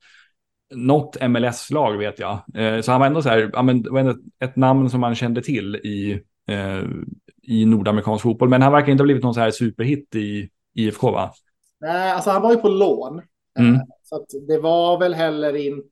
[0.71, 2.39] något MLS-lag vet jag.
[2.55, 5.41] Eh, så han var ändå så här, ja, men, var ett namn som man kände
[5.41, 6.81] till i, eh,
[7.41, 8.49] i nordamerikansk fotboll.
[8.49, 11.33] Men han verkar inte ha blivit någon så här superhit i IFK va?
[11.79, 13.21] Nej, alltså han var ju på lån.
[13.59, 13.75] Mm.
[13.75, 15.87] Eh, Så att det var väl heller inte...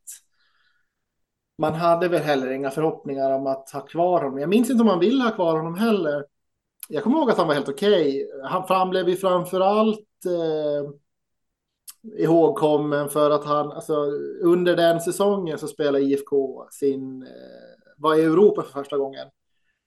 [1.57, 4.39] Man hade väl heller inga förhoppningar om att ha kvar honom.
[4.39, 6.25] Jag minns inte om man ville ha kvar honom heller.
[6.89, 8.27] Jag kommer ihåg att han var helt okej.
[8.43, 10.91] Han fram blev ju framför allt eh,
[12.17, 13.93] ihågkommen för att han, alltså
[14.43, 17.29] under den säsongen så spelade IFK sin, eh,
[17.97, 19.27] var i Europa för första gången.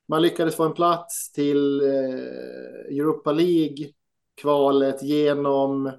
[0.09, 3.91] Man lyckades få en plats till eh, Europa League
[4.41, 5.93] kvalet genom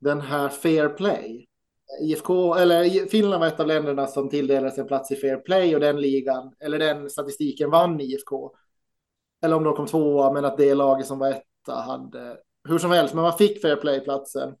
[0.00, 1.46] den här Fair Play.
[2.02, 5.80] IFK, eller Finland var ett av länderna som tilldelades en plats i Fair Play och
[5.80, 8.52] den ligan, eller den statistiken vann IFK.
[9.42, 12.36] Eller om de kom tvåa, men att det laget som var etta hade,
[12.68, 14.54] hur som helst, men man fick Fair Play-platsen.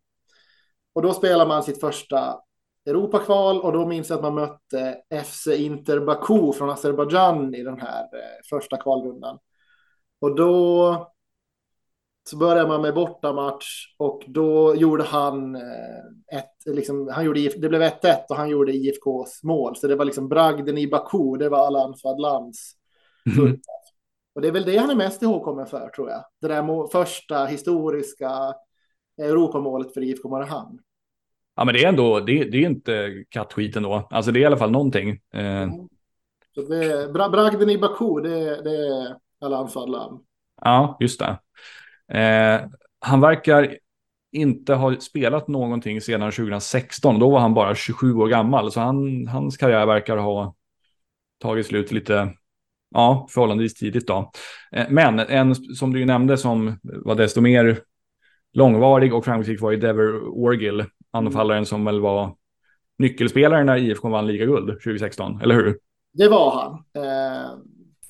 [0.96, 2.40] Och då spelar man sitt första
[2.86, 7.80] Europakval och då minns jag att man mötte FC Inter Baku från Azerbajdzjan i den
[7.80, 9.38] här eh, första kvalrundan.
[10.20, 11.12] Och då
[12.30, 17.68] så började man med bortamatch och då gjorde han eh, ett, liksom, han gjorde, det
[17.68, 19.76] blev 1-1 och han gjorde IFKs mål.
[19.76, 22.72] Så det var liksom bragden i Baku, det var Alan Fadlans.
[23.38, 23.60] Mm.
[24.34, 26.24] Och det är väl det han är mest ihågkommen för tror jag.
[26.40, 28.54] Det där första historiska
[29.18, 30.78] Europamålet för IFK Mariehamn.
[31.56, 34.08] Ja, men det är ändå, det, det är inte kattskit ändå.
[34.10, 35.10] Alltså det är i alla fall någonting.
[35.34, 35.68] Eh,
[36.54, 40.20] Så det, bra, bragden i Baku, det, det är Alan Fadlan.
[40.62, 41.38] ja, just det.
[42.18, 42.60] Eh,
[43.00, 43.78] han verkar
[44.32, 47.18] inte ha spelat någonting sedan 2016.
[47.18, 50.54] Då var han bara 27 år gammal, så han, hans karriär verkar ha
[51.38, 52.32] tagit slut lite,
[52.94, 54.30] ja, förhållandevis tidigt då.
[54.72, 57.80] Eh, men en som du ju nämnde som var desto mer
[58.52, 60.84] långvarig och framgångsrik var ju Dever Orgil,
[61.16, 62.36] anfallaren som väl var
[62.98, 65.78] nyckelspelaren när IFK vann ligaguld 2016, eller hur?
[66.12, 66.72] Det var han.
[67.04, 67.58] Eh,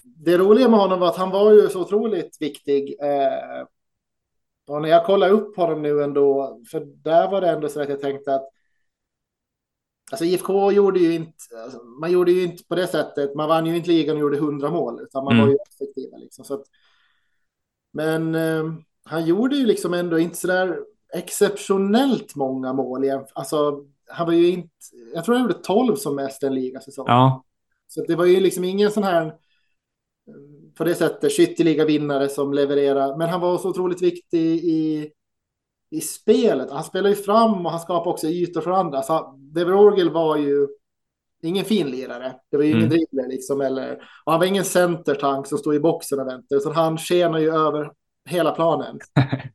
[0.02, 2.96] det roliga med honom var att han var ju så otroligt viktig.
[3.00, 3.66] Eh,
[4.68, 7.88] och när jag kollade upp honom nu ändå, för där var det ändå så att
[7.88, 8.50] jag tänkte att
[10.10, 11.34] Alltså IFK gjorde ju inte,
[11.64, 14.38] alltså, man gjorde ju inte på det sättet, man vann ju inte ligan och gjorde
[14.38, 15.46] hundra mål, utan man mm.
[15.46, 16.44] var ju effektiva liksom.
[16.44, 16.64] Så att,
[17.92, 18.64] men eh,
[19.04, 20.78] han gjorde ju liksom ändå inte sådär
[21.14, 23.24] exceptionellt många mål igen.
[23.34, 24.70] Alltså, han var ju inte,
[25.14, 27.04] jag tror han gjorde 12 som mest en ligasäsong.
[27.08, 27.44] Ja.
[27.88, 29.34] Så det var ju liksom ingen sån här,
[30.74, 33.16] på det sättet, skytteliga vinnare som levererar.
[33.16, 35.10] Men han var så otroligt viktig i,
[35.90, 36.70] i spelet.
[36.70, 39.02] Han spelar ju fram och han skapar också ytor för andra.
[39.02, 40.66] Så Dever Orgel var ju
[41.42, 42.34] ingen fin lirare.
[42.50, 42.78] Det var ju mm.
[42.78, 43.60] ingen dribbler liksom.
[43.60, 43.94] Eller,
[44.24, 46.60] och han var ingen centertank som stod i boxen och väntade.
[46.60, 47.90] Så han skenar ju över
[48.26, 48.98] hela planen.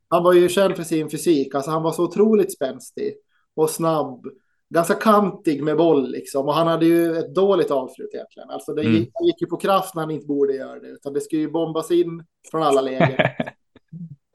[0.09, 1.55] Han var ju känd för sin fysik.
[1.55, 3.15] Alltså han var så otroligt spänstig
[3.55, 4.25] och snabb.
[4.69, 6.47] Ganska kantig med boll liksom.
[6.47, 8.49] Och han hade ju ett dåligt avslut egentligen.
[8.49, 8.93] Alltså det mm.
[8.93, 10.87] gick, gick ju på kraft när han inte borde göra det.
[10.87, 13.19] Utan det skulle ju bombas in från alla lägen.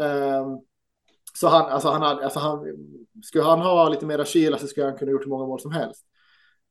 [0.03, 0.61] um,
[1.35, 2.65] så han, alltså han, hade, alltså han,
[3.25, 5.73] skulle han ha lite mera kyla så skulle han kunna gjort hur många mål som
[5.73, 6.05] helst.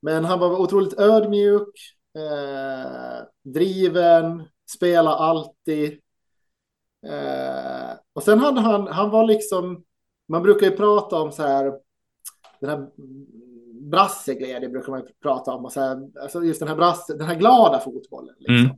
[0.01, 1.69] Men han var otroligt ödmjuk,
[2.17, 5.99] eh, driven, spela alltid.
[7.05, 9.83] Eh, och sen hade han, han var liksom,
[10.27, 11.73] man brukar ju prata om så här,
[12.59, 12.87] den här
[13.91, 15.65] brasseglädje brukar man prata om.
[15.65, 18.35] Och så här, alltså just den här, brasse, den här glada fotbollen.
[18.37, 18.55] Liksom.
[18.55, 18.77] Mm.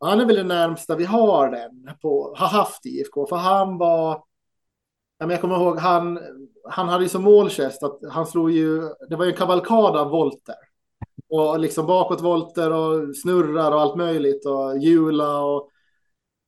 [0.00, 3.26] Han är väl det närmsta vi har den på, har haft i IFK.
[3.26, 4.24] För han var,
[5.18, 6.20] jag kommer ihåg, han,
[6.70, 10.10] han hade ju som målgest att han slog ju, det var ju en kavalkad av
[10.10, 10.54] volter.
[11.28, 15.68] Och liksom bakåtvolter och snurrar och allt möjligt och hjula och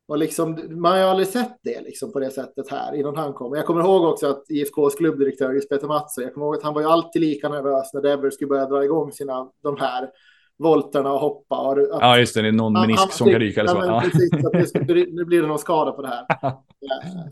[0.08, 3.32] och liksom, man har ju aldrig sett det liksom på det sättet här innan han
[3.32, 3.54] kom.
[3.54, 6.74] Jag kommer ihåg också att IFKs klubbdirektör just Peter Mattsson, jag kommer ihåg att han
[6.74, 10.10] var ju alltid lika nervös när Dever skulle börja dra igång sina, de här
[10.58, 11.56] volterna och hoppa.
[11.56, 13.86] Och att, ja, just det, det är någon menisk som kan ryka eller så.
[13.86, 16.26] Ja, precis, att det, nu blir det någon skada på det här.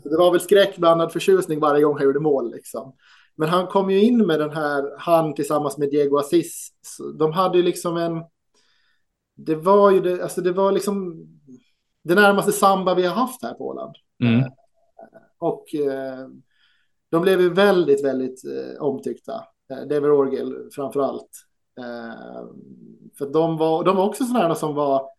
[0.09, 2.95] det var väl skräckblandad förtjusning varje gång han gjorde mål liksom.
[3.35, 6.69] Men han kom ju in med den här, han tillsammans med Diego Assis,
[7.19, 8.23] de hade ju liksom en,
[9.35, 11.25] det var ju det, alltså det var liksom
[12.03, 13.95] det närmaste samba vi har haft här på Åland.
[14.23, 14.39] Mm.
[14.39, 14.47] Eh,
[15.37, 16.27] och eh,
[17.09, 19.43] de blev ju väldigt, väldigt eh, omtyckta.
[19.69, 21.29] David Orgel framför allt.
[23.17, 25.09] För de var, de var också sådana som var,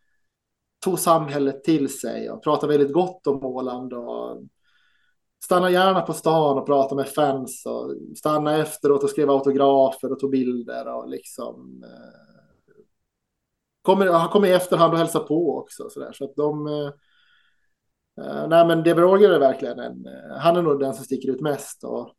[0.85, 3.93] tog samhället till sig och pratade väldigt gott om Åland.
[3.93, 4.43] Och
[5.45, 10.19] stanna gärna på stan och prata med fans och stanna efteråt och skriva autografer och
[10.19, 11.85] tog bilder och liksom
[13.85, 15.91] kommer, han kommer i efterhand och hälsar på också.
[15.91, 16.67] Så, där, så att de...
[16.67, 16.93] Eh,
[18.25, 20.07] eh nej, men Deveroger är verkligen en...
[20.07, 21.85] Eh, han är nog den som sticker ut mest.
[21.85, 22.11] Och,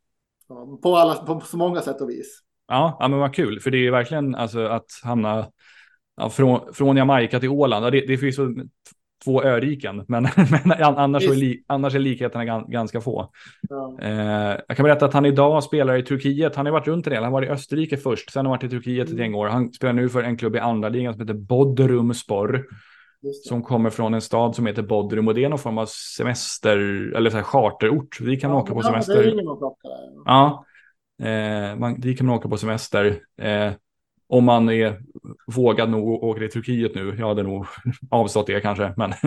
[0.48, 2.40] och på, alla, på så många sätt och vis.
[2.68, 3.60] Ja, ja men vad kul.
[3.60, 5.46] För det är ju verkligen alltså, att hamna
[6.16, 7.86] ja, från, från Jamaica till Åland.
[7.86, 8.38] Ja, det, det finns
[9.24, 10.22] två öriken, men,
[10.64, 13.30] men annars, är li, annars är likheterna ganska få.
[13.68, 13.98] Ja.
[14.02, 16.56] Eh, jag kan berätta att han idag spelar i Turkiet.
[16.56, 17.22] Han har varit runt en del.
[17.22, 19.46] Han var i Österrike först, sen har han varit i Turkiet ett gäng år.
[19.46, 22.64] Han spelar nu för en klubb i andra ligan som heter Bodrumspor.
[23.44, 26.78] Som kommer från en stad som heter Bodrum och det är någon form av semester
[27.16, 28.20] eller så här charterort.
[28.20, 29.34] Vi kan ja, åka på semester.
[30.24, 30.64] Ja,
[31.22, 33.20] eh, man, vi kan åka på semester.
[33.40, 33.72] Eh,
[34.28, 35.02] om man är
[35.46, 37.16] vågad nog och åker till Turkiet nu.
[37.18, 37.66] Jag hade nog
[38.10, 38.94] avstått det kanske.
[38.96, 39.10] Men,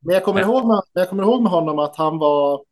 [0.00, 2.64] men jag, kommer ihåg med, jag kommer ihåg med honom att han var.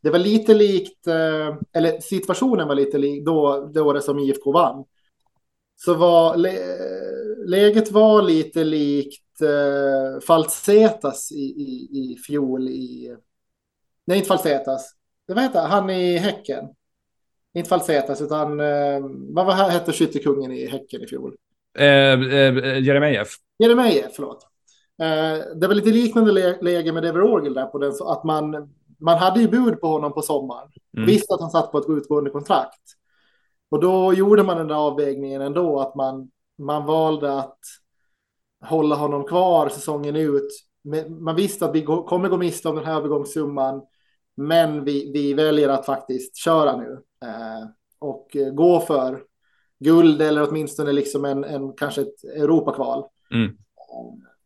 [0.00, 4.52] Det var lite likt, eh, eller situationen var lite lik då det året som IFK
[4.52, 4.84] vann.
[5.76, 6.36] Så var
[7.46, 13.16] läget var lite likt eh, Falsetas i, i, i fjol i.
[14.04, 14.94] Nej, inte Falsetas.
[15.26, 16.64] Det var heter han i Häcken.
[17.56, 21.36] Inte Falsetas, utan eh, vad var, hette skyttekungen i Häcken i fjol?
[21.78, 23.28] Eh, eh, Jeremejeff.
[23.58, 24.46] Jeremejeff, förlåt.
[25.02, 28.24] Eh, det var lite liknande lä läge med Dever Orgel där på den, så att
[28.24, 30.68] man, man hade ju bud på honom på sommaren.
[30.96, 31.06] Mm.
[31.06, 32.82] Visste att han satt på ett utgående kontrakt.
[33.70, 37.58] Och då gjorde man den där avvägningen ändå, att man, man valde att
[38.64, 40.48] hålla honom kvar säsongen ut.
[41.20, 43.82] Man visste att vi kommer gå miste om den här övergångssumman.
[44.36, 47.02] Men vi, vi väljer att faktiskt köra nu
[47.98, 49.22] och gå för
[49.84, 53.04] guld eller åtminstone liksom en, en kanske ett Europakval.
[53.34, 53.56] Mm.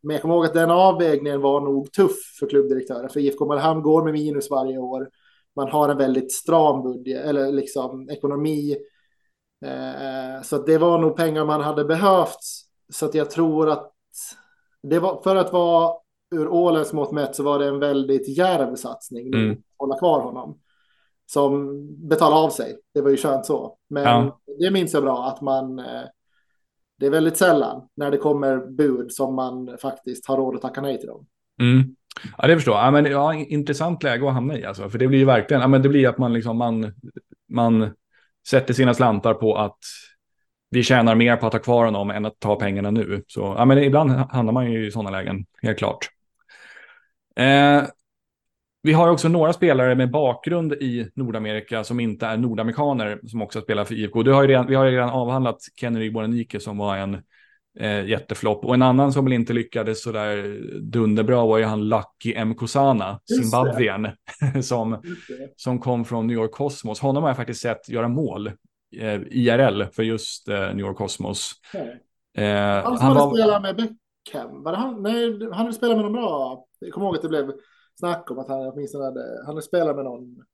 [0.02, 3.08] Men jag kommer ihåg att den avvägningen var nog tuff för klubbdirektören.
[3.08, 5.08] För IFK Mariehamn går med minus varje år.
[5.56, 8.76] Man har en väldigt stram budget eller liksom ekonomi.
[9.64, 12.38] Eh, så det var nog pengar man hade behövt.
[12.92, 13.92] Så att jag tror att
[14.82, 15.94] det var för att vara
[16.34, 19.26] ur Ålens mått mätt så var det en väldigt djärv satsning.
[19.26, 19.52] Mm.
[19.52, 20.58] Att hålla kvar honom.
[21.32, 21.78] Som
[22.08, 22.76] betalade av sig.
[22.94, 23.76] Det var ju skönt så.
[23.90, 24.40] Men ja.
[24.58, 25.78] det minns jag bra att man.
[25.78, 26.02] Eh,
[26.98, 30.80] det är väldigt sällan när det kommer bud som man faktiskt har råd att tacka
[30.80, 31.26] nej till dem.
[31.60, 31.96] Mm.
[32.38, 32.86] Ja, det förstår jag.
[32.86, 34.90] Ja, men, ja, intressant läge att hamna i alltså.
[34.90, 36.92] För det blir ju verkligen, ja, men det blir att man liksom, man,
[37.48, 37.90] man
[38.48, 39.78] sätter sina slantar på att
[40.70, 43.24] vi tjänar mer på att ha kvar honom än att ta pengarna nu.
[43.26, 46.08] Så ja, men ibland hamnar man ju i sådana lägen, helt klart.
[47.36, 47.82] Eh,
[48.82, 53.60] vi har också några spelare med bakgrund i Nordamerika som inte är nordamerikaner som också
[53.60, 54.22] spelar för IFK.
[54.22, 57.22] Du har redan, vi har ju redan avhandlat Kennedy Boranike som var en
[57.78, 58.64] eh, jätteflopp.
[58.64, 62.54] Och en annan som väl inte lyckades sådär dunderbra var ju han Lucky M.
[62.54, 64.08] Kosana, Zimbabwien,
[64.62, 65.02] som,
[65.56, 67.00] som kom från New York Cosmos.
[67.00, 68.46] Honom har jag faktiskt sett göra mål
[68.96, 71.52] eh, IRL för just eh, New York Cosmos.
[71.74, 72.44] Okay.
[72.46, 73.34] Eh, han, han var...
[73.34, 74.62] spelade med Beckham.
[74.62, 76.64] Var han, nej, han spelat med någon bra.
[76.78, 77.52] Jag kommer ihåg att det blev
[78.00, 80.44] snack om att han åtminstone hade, han hade spelat med någon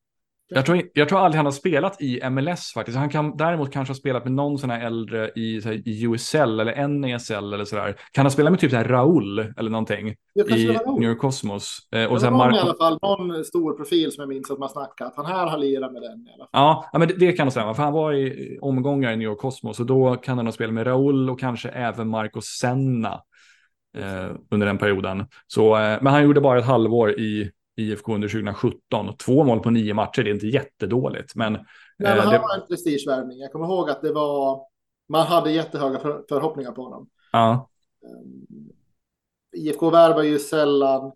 [0.48, 2.98] jag tror, jag tror aldrig han har spelat i MLS faktiskt.
[2.98, 6.60] Han kan däremot kanske ha spelat med någon sån här äldre i, här, i USL
[6.60, 7.96] eller NESL eller sådär.
[8.12, 10.66] Kan han spela med typ så här Raul eller någonting i
[10.98, 11.78] New York Cosmos?
[11.92, 14.68] Eh, och det var i alla fall någon stor profil som jag minns att man
[14.68, 15.12] snackat.
[15.16, 16.48] Han här har lirat med den i alla fall.
[16.52, 17.74] Ja, men det, det kan nog stämma.
[17.74, 20.74] För han var i omgångar i New York Cosmos och då kan han ha spelat
[20.74, 23.20] med Raul och kanske även Marco Senna
[24.50, 25.26] under den perioden.
[25.46, 29.16] Så, eh, men han gjorde bara ett halvår i IFK under 2017.
[29.16, 31.34] Två mål på nio matcher, det är inte jättedådåligt.
[31.34, 31.62] Men, Nej,
[31.98, 32.38] men han det...
[32.38, 33.38] var en prestigevärvning.
[33.38, 34.60] Jag kommer ihåg att det var,
[35.08, 37.08] man hade jättehöga för, förhoppningar på honom.
[37.32, 37.68] Ja.
[38.02, 38.70] Um,
[39.56, 41.12] IFK värvar ju sällan,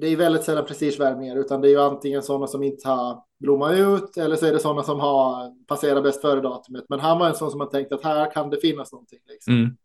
[0.00, 3.72] det är väldigt sällan prestigevärvningar, utan det är ju antingen sådana som inte har blommat
[3.72, 6.84] ut, eller så är det sådana som har passerat bäst före datumet.
[6.88, 9.20] Men han var en sån som man tänkte att här kan det finnas någonting.
[9.26, 9.54] Liksom.
[9.54, 9.76] Mm.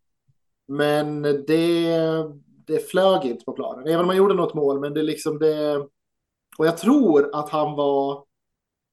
[0.68, 1.92] Men det
[2.66, 3.86] det flög inte på planen.
[3.86, 5.76] Även om man gjorde något mål, men det liksom det.
[6.58, 8.24] Och jag tror att han var.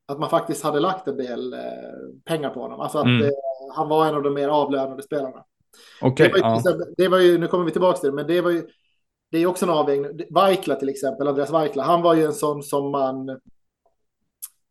[0.07, 1.59] Att man faktiskt hade lagt en del eh,
[2.25, 2.79] pengar på honom.
[2.79, 3.21] Alltså att mm.
[3.21, 3.31] eh,
[3.75, 5.43] han var en av de mer avlönade spelarna.
[6.01, 6.61] Okay, det, ja.
[6.97, 8.67] det, var ju, nu kommer vi tillbaka till det, men det var ju.
[9.31, 10.21] Det är också en avvägning.
[10.29, 13.39] Vaikla till exempel, Andreas Vaikla, han var ju en sån som man.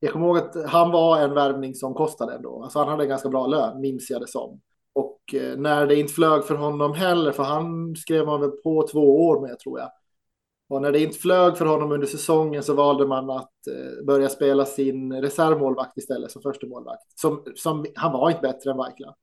[0.01, 2.63] Jag kommer ihåg att han var en värvning som kostade ändå.
[2.63, 4.61] Alltså han hade en ganska bra lön, minns jag det som.
[4.93, 8.89] Och eh, när det inte flög för honom heller, för han skrev man väl på
[8.93, 9.91] två år med tror jag.
[10.69, 14.29] Och när det inte flög för honom under säsongen så valde man att eh, börja
[14.29, 17.19] spela sin reservmålvakt istället som första målvakt.
[17.21, 19.15] Som, som, han var inte bättre än Vaikla.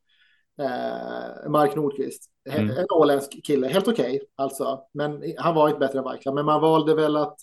[0.61, 2.69] Eh, Mark Nordqvist, mm.
[2.69, 4.81] en åländsk kille, helt okej okay, alltså.
[4.93, 6.31] Men han var inte bättre än Vaikla.
[6.33, 7.37] Men man valde väl att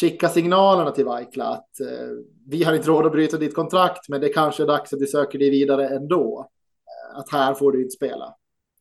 [0.00, 2.08] skicka signalerna till Vaikla att eh,
[2.46, 5.06] vi har inte råd att bryta ditt kontrakt, men det kanske är dags att du
[5.06, 6.50] söker dig vidare ändå
[7.14, 8.36] att här får du inte spela.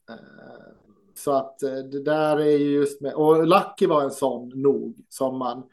[0.09, 0.15] Eh,
[1.15, 4.95] så att eh, det där är ju just med, och Lucky var en sån nog
[5.09, 5.63] som man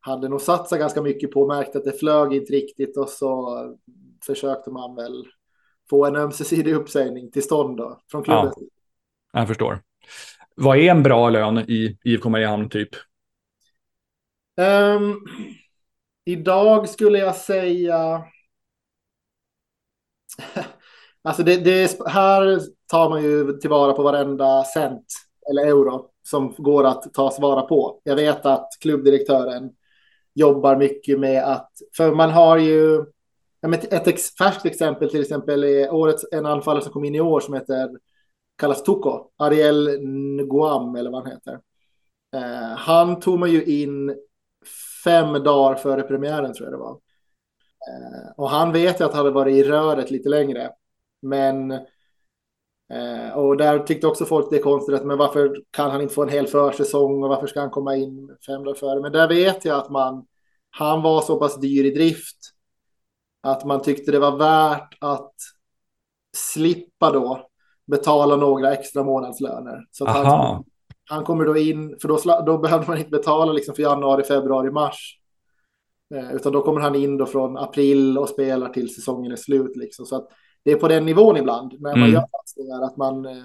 [0.00, 3.58] hade nog satsat ganska mycket på, märkte att det flög inte riktigt och så
[4.26, 5.26] försökte man väl
[5.90, 8.52] få en ömsesidig uppsägning till stånd då, från klubben.
[9.32, 9.82] Ja, jag förstår.
[10.56, 12.88] Vad är en bra lön i IFK Mariehamn typ?
[14.56, 15.26] Um,
[16.24, 18.24] idag skulle jag säga
[21.24, 22.60] Alltså det, det, här
[22.90, 25.06] tar man ju tillvara på varenda cent
[25.50, 28.00] eller euro som går att ta vara på.
[28.04, 29.70] Jag vet att klubbdirektören
[30.34, 33.04] jobbar mycket med att, för man har ju
[33.72, 37.40] ett ex, färskt exempel till exempel är årets en anfallare som kom in i år
[37.40, 37.90] som heter
[38.58, 41.60] kallas Toko, Ariel Nguam eller vad han heter.
[42.36, 44.16] Eh, han tog man ju in
[45.04, 46.98] fem dagar före premiären tror jag det var.
[47.88, 50.70] Eh, och han vet ju att han hade varit i röret lite längre.
[51.24, 51.70] Men
[52.92, 56.22] eh, och där tyckte också folk det är konstigt, men varför kan han inte få
[56.22, 59.00] en hel försäsong och varför ska han komma in fem dagar före?
[59.00, 60.26] Men där vet jag att man,
[60.70, 62.38] han var så pass dyr i drift
[63.42, 65.34] att man tyckte det var värt att
[66.36, 67.46] slippa då
[67.86, 69.86] betala några extra månadslöner.
[69.90, 70.64] Så att han,
[71.10, 74.70] han kommer då in, för då, då behöver man inte betala liksom för januari, februari,
[74.70, 75.18] mars.
[76.14, 79.76] Eh, utan då kommer han in då från april och spelar till säsongen är slut.
[79.76, 80.06] Liksom.
[80.06, 80.28] Så att
[80.64, 82.12] det är på den nivån ibland när man mm.
[82.12, 83.44] gör satsningar att man, eh,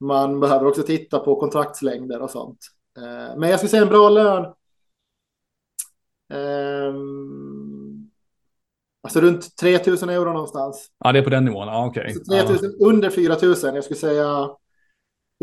[0.00, 2.58] man behöver också titta på kontraktslängder och sånt.
[2.98, 4.54] Eh, men jag skulle säga en bra lön.
[6.32, 8.10] Um,
[9.02, 10.90] alltså runt 3000 euro någonstans.
[10.98, 11.68] Ja, det är på den nivån.
[11.68, 12.16] Okej.
[12.16, 12.40] Okay.
[12.40, 12.86] Alltså ja.
[12.86, 13.74] Under 4000.
[13.74, 14.50] Jag skulle säga,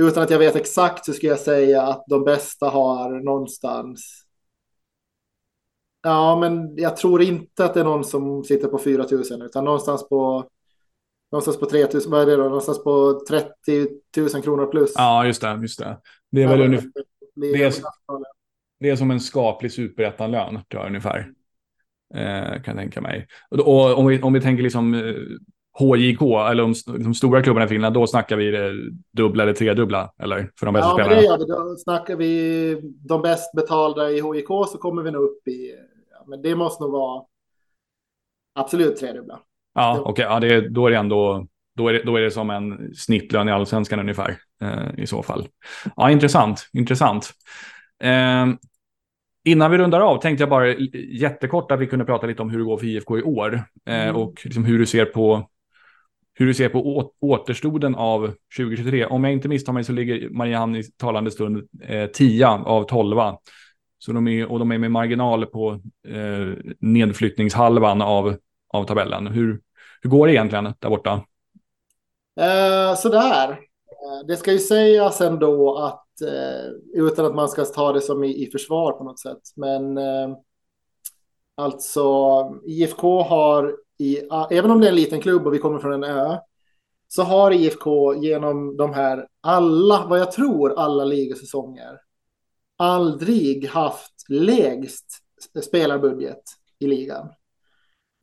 [0.01, 4.25] utan att jag vet exakt så skulle jag säga att de bästa har någonstans.
[6.03, 10.09] Ja, men jag tror inte att det är någon som sitter på 4000 utan någonstans
[10.09, 10.49] på
[11.31, 12.43] någonstans på 3 000, vad är det då?
[12.43, 14.93] Någonstans på 30 000 kronor plus.
[14.95, 15.59] Ja, just det.
[15.61, 15.97] Just det.
[16.31, 16.91] det är väl ungefär...
[17.35, 17.73] Det är,
[18.79, 21.31] det är som en skaplig superettanlön, tror jag ungefär.
[22.13, 23.27] Eh, kan jag tänka mig.
[23.49, 25.15] Och, om, vi, om vi tänker liksom eh,
[25.79, 28.73] HJK, eller de, de stora klubbarna i Finland, då snackar vi det
[29.11, 30.51] dubbla eller tredubbla, eller?
[30.59, 31.15] För de bästa ja, spelarna.
[31.15, 31.45] Ja, det gör vi.
[31.45, 35.75] Då snackar vi de bäst betalda i HJK så kommer vi nog upp i,
[36.11, 37.23] ja, men det måste nog vara
[38.55, 39.39] absolut tredubbla.
[39.73, 42.31] Ja, okej, okay, ja, det, då är det ändå, då är det, då är det
[42.31, 45.47] som en snittlön i allsvenskan ungefär eh, i så fall.
[45.95, 47.31] Ja, intressant, intressant.
[48.03, 48.45] Eh,
[49.43, 50.73] Innan vi rundar av tänkte jag bara
[51.11, 53.53] jättekort att vi kunde prata lite om hur det går för IFK i år.
[53.87, 54.15] Eh, mm.
[54.15, 55.49] och liksom hur du ser på
[56.33, 59.05] hur du ser på återstoden av 2023.
[59.05, 63.17] Om jag inte misstar mig så ligger Mariehamn i talande stund eh, 10 av 12.
[63.97, 65.71] Så de är, och de är med marginal på
[66.07, 68.35] eh, nedflyttningshalvan av,
[68.73, 69.27] av tabellen.
[69.27, 69.61] Hur,
[70.01, 71.25] hur går det egentligen där borta?
[72.39, 73.49] Eh, sådär.
[73.51, 78.23] Eh, det ska ju sägas ändå att eh, utan att man ska ta det som
[78.23, 79.41] i, i försvar på något sätt.
[79.55, 80.37] Men eh,
[81.55, 82.03] alltså
[82.65, 86.03] IFK har, i, även om det är en liten klubb och vi kommer från en
[86.03, 86.37] ö,
[87.07, 91.99] så har IFK genom de här alla, vad jag tror, alla ligasäsonger
[92.77, 95.05] aldrig haft lägst
[95.63, 96.41] spelarbudget
[96.79, 97.29] i ligan.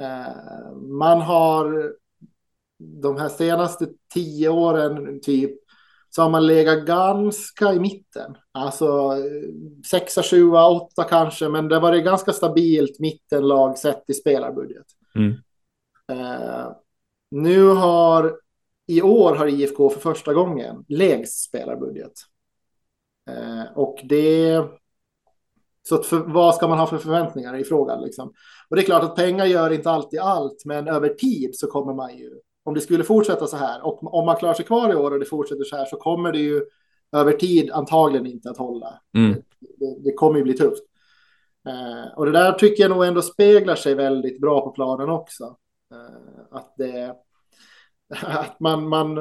[0.00, 1.92] Eh, man har
[3.02, 5.58] de här senaste tio åren typ
[6.10, 8.36] så har man legat ganska i mitten.
[8.52, 9.16] Alltså
[9.90, 14.86] sexa, sjua, åtta kanske, men det var det ganska stabilt mittenlag sett i spelarbudget.
[15.14, 15.30] Mm.
[16.12, 16.72] Uh,
[17.30, 18.40] nu har
[18.86, 22.12] i år har IFK för första gången lägst spelarbudget.
[23.30, 24.64] Uh, och det
[25.88, 28.02] så för, vad ska man ha för förväntningar i frågan?
[28.02, 28.32] Liksom?
[28.68, 31.94] Och det är klart att pengar gör inte alltid allt, men över tid så kommer
[31.94, 32.30] man ju
[32.64, 35.18] om det skulle fortsätta så här och om man klarar sig kvar i år och
[35.18, 36.62] det fortsätter så här så kommer det ju
[37.12, 39.00] över tid antagligen inte att hålla.
[39.16, 39.42] Mm.
[39.60, 40.82] Det, det, kommer ju bli tufft.
[41.68, 45.44] Eh, och det där tycker jag nog ändå speglar sig väldigt bra på planen också.
[45.94, 47.14] Eh, att det
[48.22, 49.18] att man, man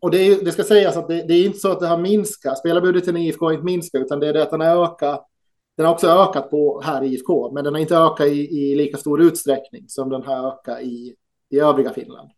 [0.00, 1.98] och det, är, det ska sägas att det, det, är inte så att det har
[1.98, 2.58] minskat.
[2.58, 5.28] Spelarbudgeten i IFK har inte minskat, utan det är det att den har ökat.
[5.76, 8.74] Den har också ökat på här i IFK, men den har inte ökat i, i
[8.74, 11.16] lika stor utsträckning som den har ökat i,
[11.50, 12.30] i övriga Finland.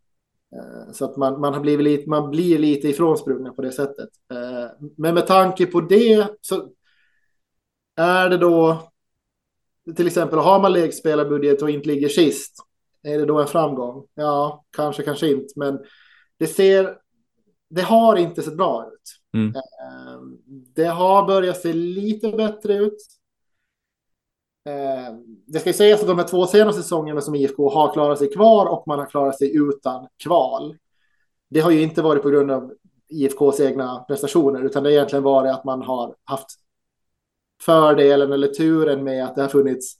[0.56, 4.08] Eh, så att man, man, har blivit lite, man blir lite ifrånsprungna på det sättet.
[4.32, 6.68] Eh, men med tanke på det så
[7.96, 8.78] är det då
[9.96, 12.56] till exempel har man lägst spelarbudget och inte ligger sist.
[13.02, 14.06] Är det då en framgång?
[14.14, 15.52] Ja, kanske, kanske inte.
[15.56, 15.80] Men
[16.38, 16.96] det ser.
[17.70, 19.20] Det har inte sett bra ut.
[19.34, 19.56] Mm.
[19.56, 20.20] Eh,
[20.74, 22.96] det har börjat se lite bättre ut.
[24.66, 25.14] Eh,
[25.46, 28.66] det ska sägas att de här två senaste säsongerna som IFK har klarat sig kvar
[28.66, 30.76] och man har klarat sig utan kval.
[31.50, 32.72] Det har ju inte varit på grund av
[33.08, 36.50] IFKs egna prestationer, utan det har egentligen varit att man har haft
[37.62, 39.96] fördelen eller turen med att det har funnits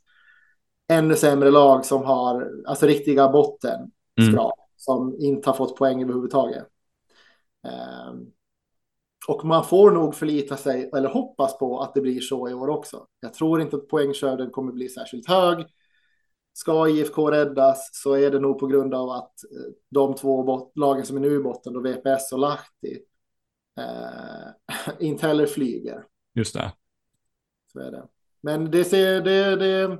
[0.88, 3.90] ännu sämre lag som har alltså riktiga botten
[4.20, 4.40] mm.
[4.76, 6.66] som inte har fått poäng överhuvudtaget.
[9.28, 12.68] Och man får nog förlita sig eller hoppas på att det blir så i år
[12.68, 13.06] också.
[13.20, 15.66] Jag tror inte att poängskörden kommer bli särskilt hög.
[16.52, 21.06] Ska IFK räddas så är det nog på grund av att eh, de två lagen
[21.06, 22.98] som är nu i botten, då VPS och Lahti,
[23.78, 26.04] eh, inte heller flyger.
[26.34, 26.72] Just det.
[27.72, 28.08] Så är det.
[28.40, 29.98] Men det ser, det, det,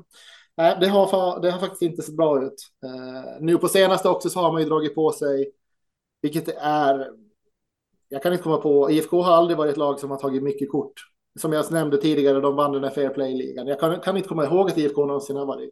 [0.57, 2.71] nej, det, har, det har faktiskt inte sett bra ut.
[2.85, 5.53] Eh, nu på senaste också så har man ju dragit på sig,
[6.23, 7.11] vilket är
[8.15, 10.71] jag kan inte komma på, IFK har aldrig varit ett lag som har tagit mycket
[10.71, 10.93] kort.
[11.41, 13.67] Som jag nämnde tidigare, de vann den här fair play-ligan.
[13.67, 15.71] Jag kan, kan, inte komma ihåg att IFK någonsin har varit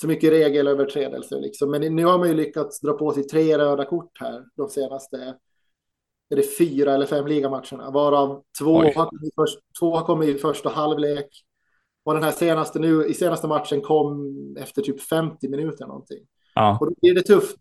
[0.00, 1.40] så mycket regelöverträdelser.
[1.40, 1.70] Liksom.
[1.70, 5.36] Men nu har man ju lyckats dra på sig tre röda kort här de senaste
[6.28, 10.38] är det fyra eller fem ligamatcherna, varav två har, kommit först, två har kommit i
[10.38, 11.28] första halvlek.
[12.04, 16.26] Och den här senaste nu, i senaste matchen kom efter typ 50 minuter någonting.
[16.54, 16.78] Ja.
[16.80, 17.58] Och då blir det tufft.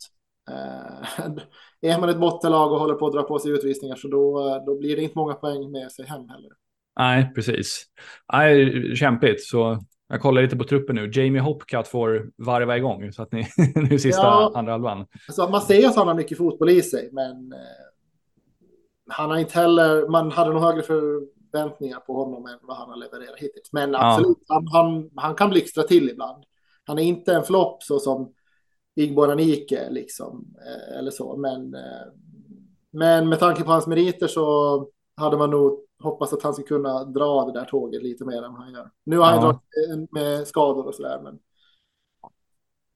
[1.85, 4.75] Är man ett bottenlag och håller på att dra på sig utvisningar så då, då
[4.79, 6.51] blir det inte många poäng med sig hem heller.
[6.99, 7.85] Nej, precis.
[8.33, 9.43] Nej, kämpigt.
[9.43, 11.11] Så jag kollar lite på truppen nu.
[11.13, 13.47] Jamie Hopcat får varva igång så att ni
[13.89, 15.05] nu sista ja, andra halvan.
[15.27, 17.59] Alltså, man ser att han har mycket fotboll i sig, men eh,
[19.09, 20.07] han har inte heller.
[20.07, 23.73] Man hade nog högre förväntningar på honom än vad han har levererat hittills.
[23.73, 24.55] Men absolut, ja.
[24.55, 26.43] han, han, han kan blixtra till ibland.
[26.85, 28.33] Han är inte en flopp så som
[28.95, 31.37] Igbo Nike liksom, eh, eller så.
[31.37, 32.07] Men, eh,
[32.91, 34.87] men med tanke på hans meriter så
[35.17, 38.53] hade man nog hoppats att han skulle kunna dra det där tåget lite mer än
[38.53, 38.89] han gör.
[39.03, 39.41] Nu har han ja.
[39.41, 41.21] dragit med skador och sådär.
[41.23, 41.39] Men...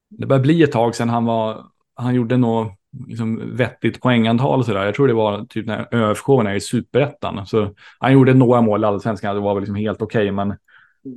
[0.09, 2.71] Det börjar bli ett tag sedan han var, han gjorde något
[3.07, 4.85] liksom vettigt poängantal och sådär.
[4.85, 7.45] Jag tror det var typ när ÖFK var i superettan.
[7.45, 10.57] Så han gjorde några mål i allsvenskan, det var väl liksom helt okej, okay, men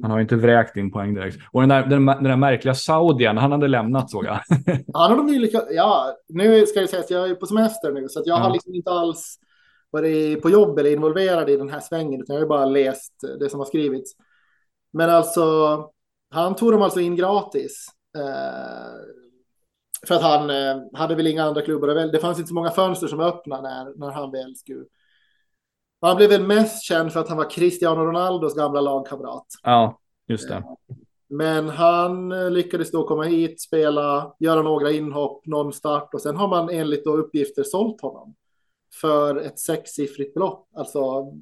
[0.02, 1.38] Han har inte vräkt in poäng direkt.
[1.52, 4.40] Och den där, den, den där märkliga saudien, han hade lämnat såg jag.
[4.94, 8.08] Han har de lyckats, ja, nu ska jag säga att jag är på semester nu,
[8.08, 8.42] så att jag Ja.
[8.42, 9.38] har liksom inte alls
[9.90, 13.50] varit på jobb eller involverad i den här svängen, utan jag har bara läst det
[13.50, 14.12] som har skrivits.
[14.92, 15.42] Men alltså,
[16.30, 17.86] han tog dem alltså in gratis.
[18.18, 18.92] Eh,
[20.08, 21.88] för att han eh, hade väl inga andra klubbar.
[21.88, 22.12] att välja.
[22.12, 24.84] Det fanns inte så många fönster som var öppna när, när han väl skulle.
[26.02, 29.46] Han blev väl mest känd för att han var Cristiano Ronaldos gamla lagkamrat.
[29.62, 29.98] Ja,
[30.28, 30.64] just det.
[31.28, 36.36] Men han eh, lyckades då komma hit, spela, göra några inhopp, någon start och sen
[36.36, 38.34] har man enligt då uppgifter sålt honom
[39.00, 40.68] för ett sexsiffrigt belopp.
[40.76, 41.32] Alltså,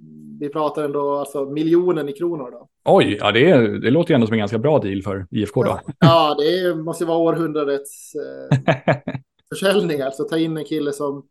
[0.40, 2.68] vi pratar ändå alltså miljonen i kronor då.
[2.84, 5.62] Oj, ja det, är, det låter ju ändå som en ganska bra deal för IFK
[5.62, 5.80] då.
[5.98, 8.58] Ja, det är, måste ju vara århundradets eh,
[9.48, 10.00] försäljning.
[10.00, 11.26] Alltså ta in en kille som...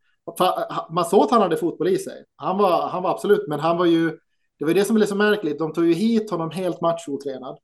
[0.90, 2.26] Man såg att han hade fotboll i sig.
[2.36, 4.20] Han var, han var absolut, men han var ju...
[4.60, 5.60] Det var det som blev så märkligt.
[5.60, 7.58] De tog ju hit honom helt matchotränad.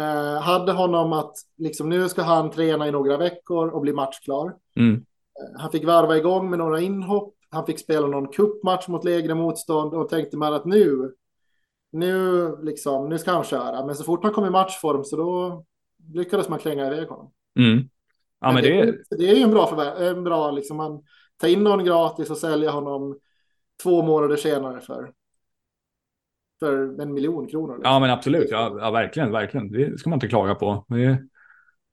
[0.00, 4.54] Eh, hade honom att liksom, nu ska han träna i några veckor och bli matchklar.
[4.76, 4.94] Mm.
[4.94, 7.34] Eh, Han fick varva igång med några inhopp.
[7.50, 11.12] Han fick spela någon kuppmatch mot lägre motstånd och tänkte man att nu,
[11.92, 13.86] nu, liksom, nu ska han köra.
[13.86, 15.64] Men så fort man kom i matchform så då
[16.14, 17.32] lyckades man klänga iväg honom.
[17.58, 17.88] Mm.
[18.40, 18.98] Ja, men det är...
[19.10, 21.02] det är ju en bra förvärv, en bra liksom man
[21.42, 23.18] tar in någon gratis och säljer honom
[23.82, 25.12] två månader senare för
[26.60, 27.74] för en miljon kronor.
[27.76, 27.92] Liksom.
[27.92, 28.48] Ja, men absolut.
[28.50, 29.72] Ja, ja, verkligen, verkligen.
[29.72, 30.84] Det ska man inte klaga på.
[30.88, 31.18] Det,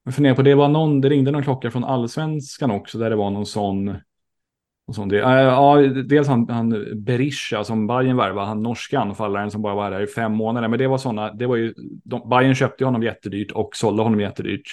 [0.04, 3.16] jag funderar på, det var någon, det ringde någon klocka från allsvenskan också, där det
[3.16, 3.98] var någon sån...
[4.92, 9.76] sån det, ja, dels han, han Berisha som Bayern värvade, han norska anfallaren som bara
[9.76, 10.68] var där i fem månader.
[10.68, 11.74] Men det var sådana, det var ju,
[12.04, 14.68] de, Bayern köpte honom jättedyrt och sålde honom jättedyrt.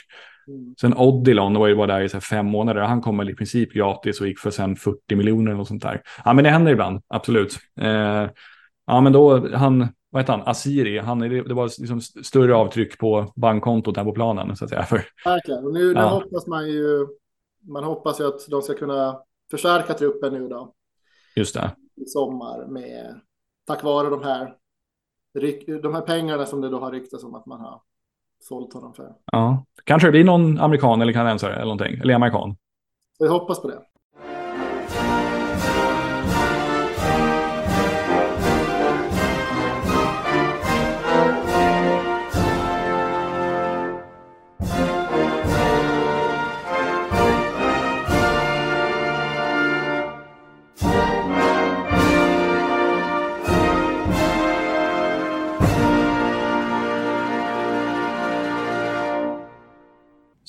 [0.80, 2.80] Sen Odilon var ju bara där i så fem månader.
[2.80, 6.02] Han kom väl i princip gratis och gick för sen 40 miljoner eller sånt där.
[6.24, 7.56] Ja, men det händer ibland, absolut.
[7.80, 8.28] Eh,
[8.86, 13.32] ja, men då, han, vad heter han, Asiri, han, det var liksom större avtryck på
[13.36, 14.82] bankkontot än på planen, så att säga.
[14.82, 15.64] För, Verkligen.
[15.64, 16.08] Och nu, nu Ja.
[16.08, 17.06] hoppas man ju,
[17.60, 19.20] man hoppas ju att de ska kunna
[19.50, 20.72] förstärka truppen nu då
[21.36, 21.70] just det.
[21.96, 23.20] i sommar med
[23.66, 24.54] tack vare de här,
[25.82, 27.80] de här pengarna som det då har ryktats om att man har
[28.48, 29.12] sålt honom för.
[29.32, 29.64] Ja.
[29.84, 32.56] Kanske det blir någon amerikan eller kanadensare eller någonting, eller amerikan.
[33.18, 33.78] Vi hoppas på det.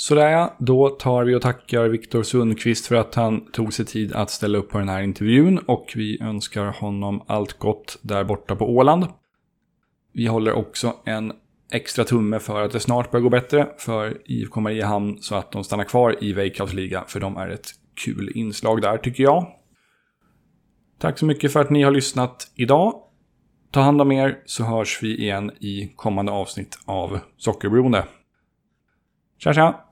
[0.08, 4.14] Sådär ja, då tar vi och tackar Viktor Sundqvist för att han tog sig tid
[4.14, 8.56] att ställa upp på den här intervjun och vi önskar honom allt gott där borta
[8.56, 9.06] på Åland.
[10.14, 11.34] Vi håller också en
[11.72, 15.64] extra tumme för att det snart börjar gå bättre för IFK Mariehamn så att de
[15.64, 17.68] stannar kvar i Veikkaus liga för de är ett
[18.06, 19.48] kul inslag där tycker jag.
[21.00, 22.94] Tack så mycket för att ni har lyssnat idag.
[23.72, 28.06] Ta hand om er så hörs vi igen i kommande avsnitt av Sockerberoende.
[29.40, 29.87] Tja tja!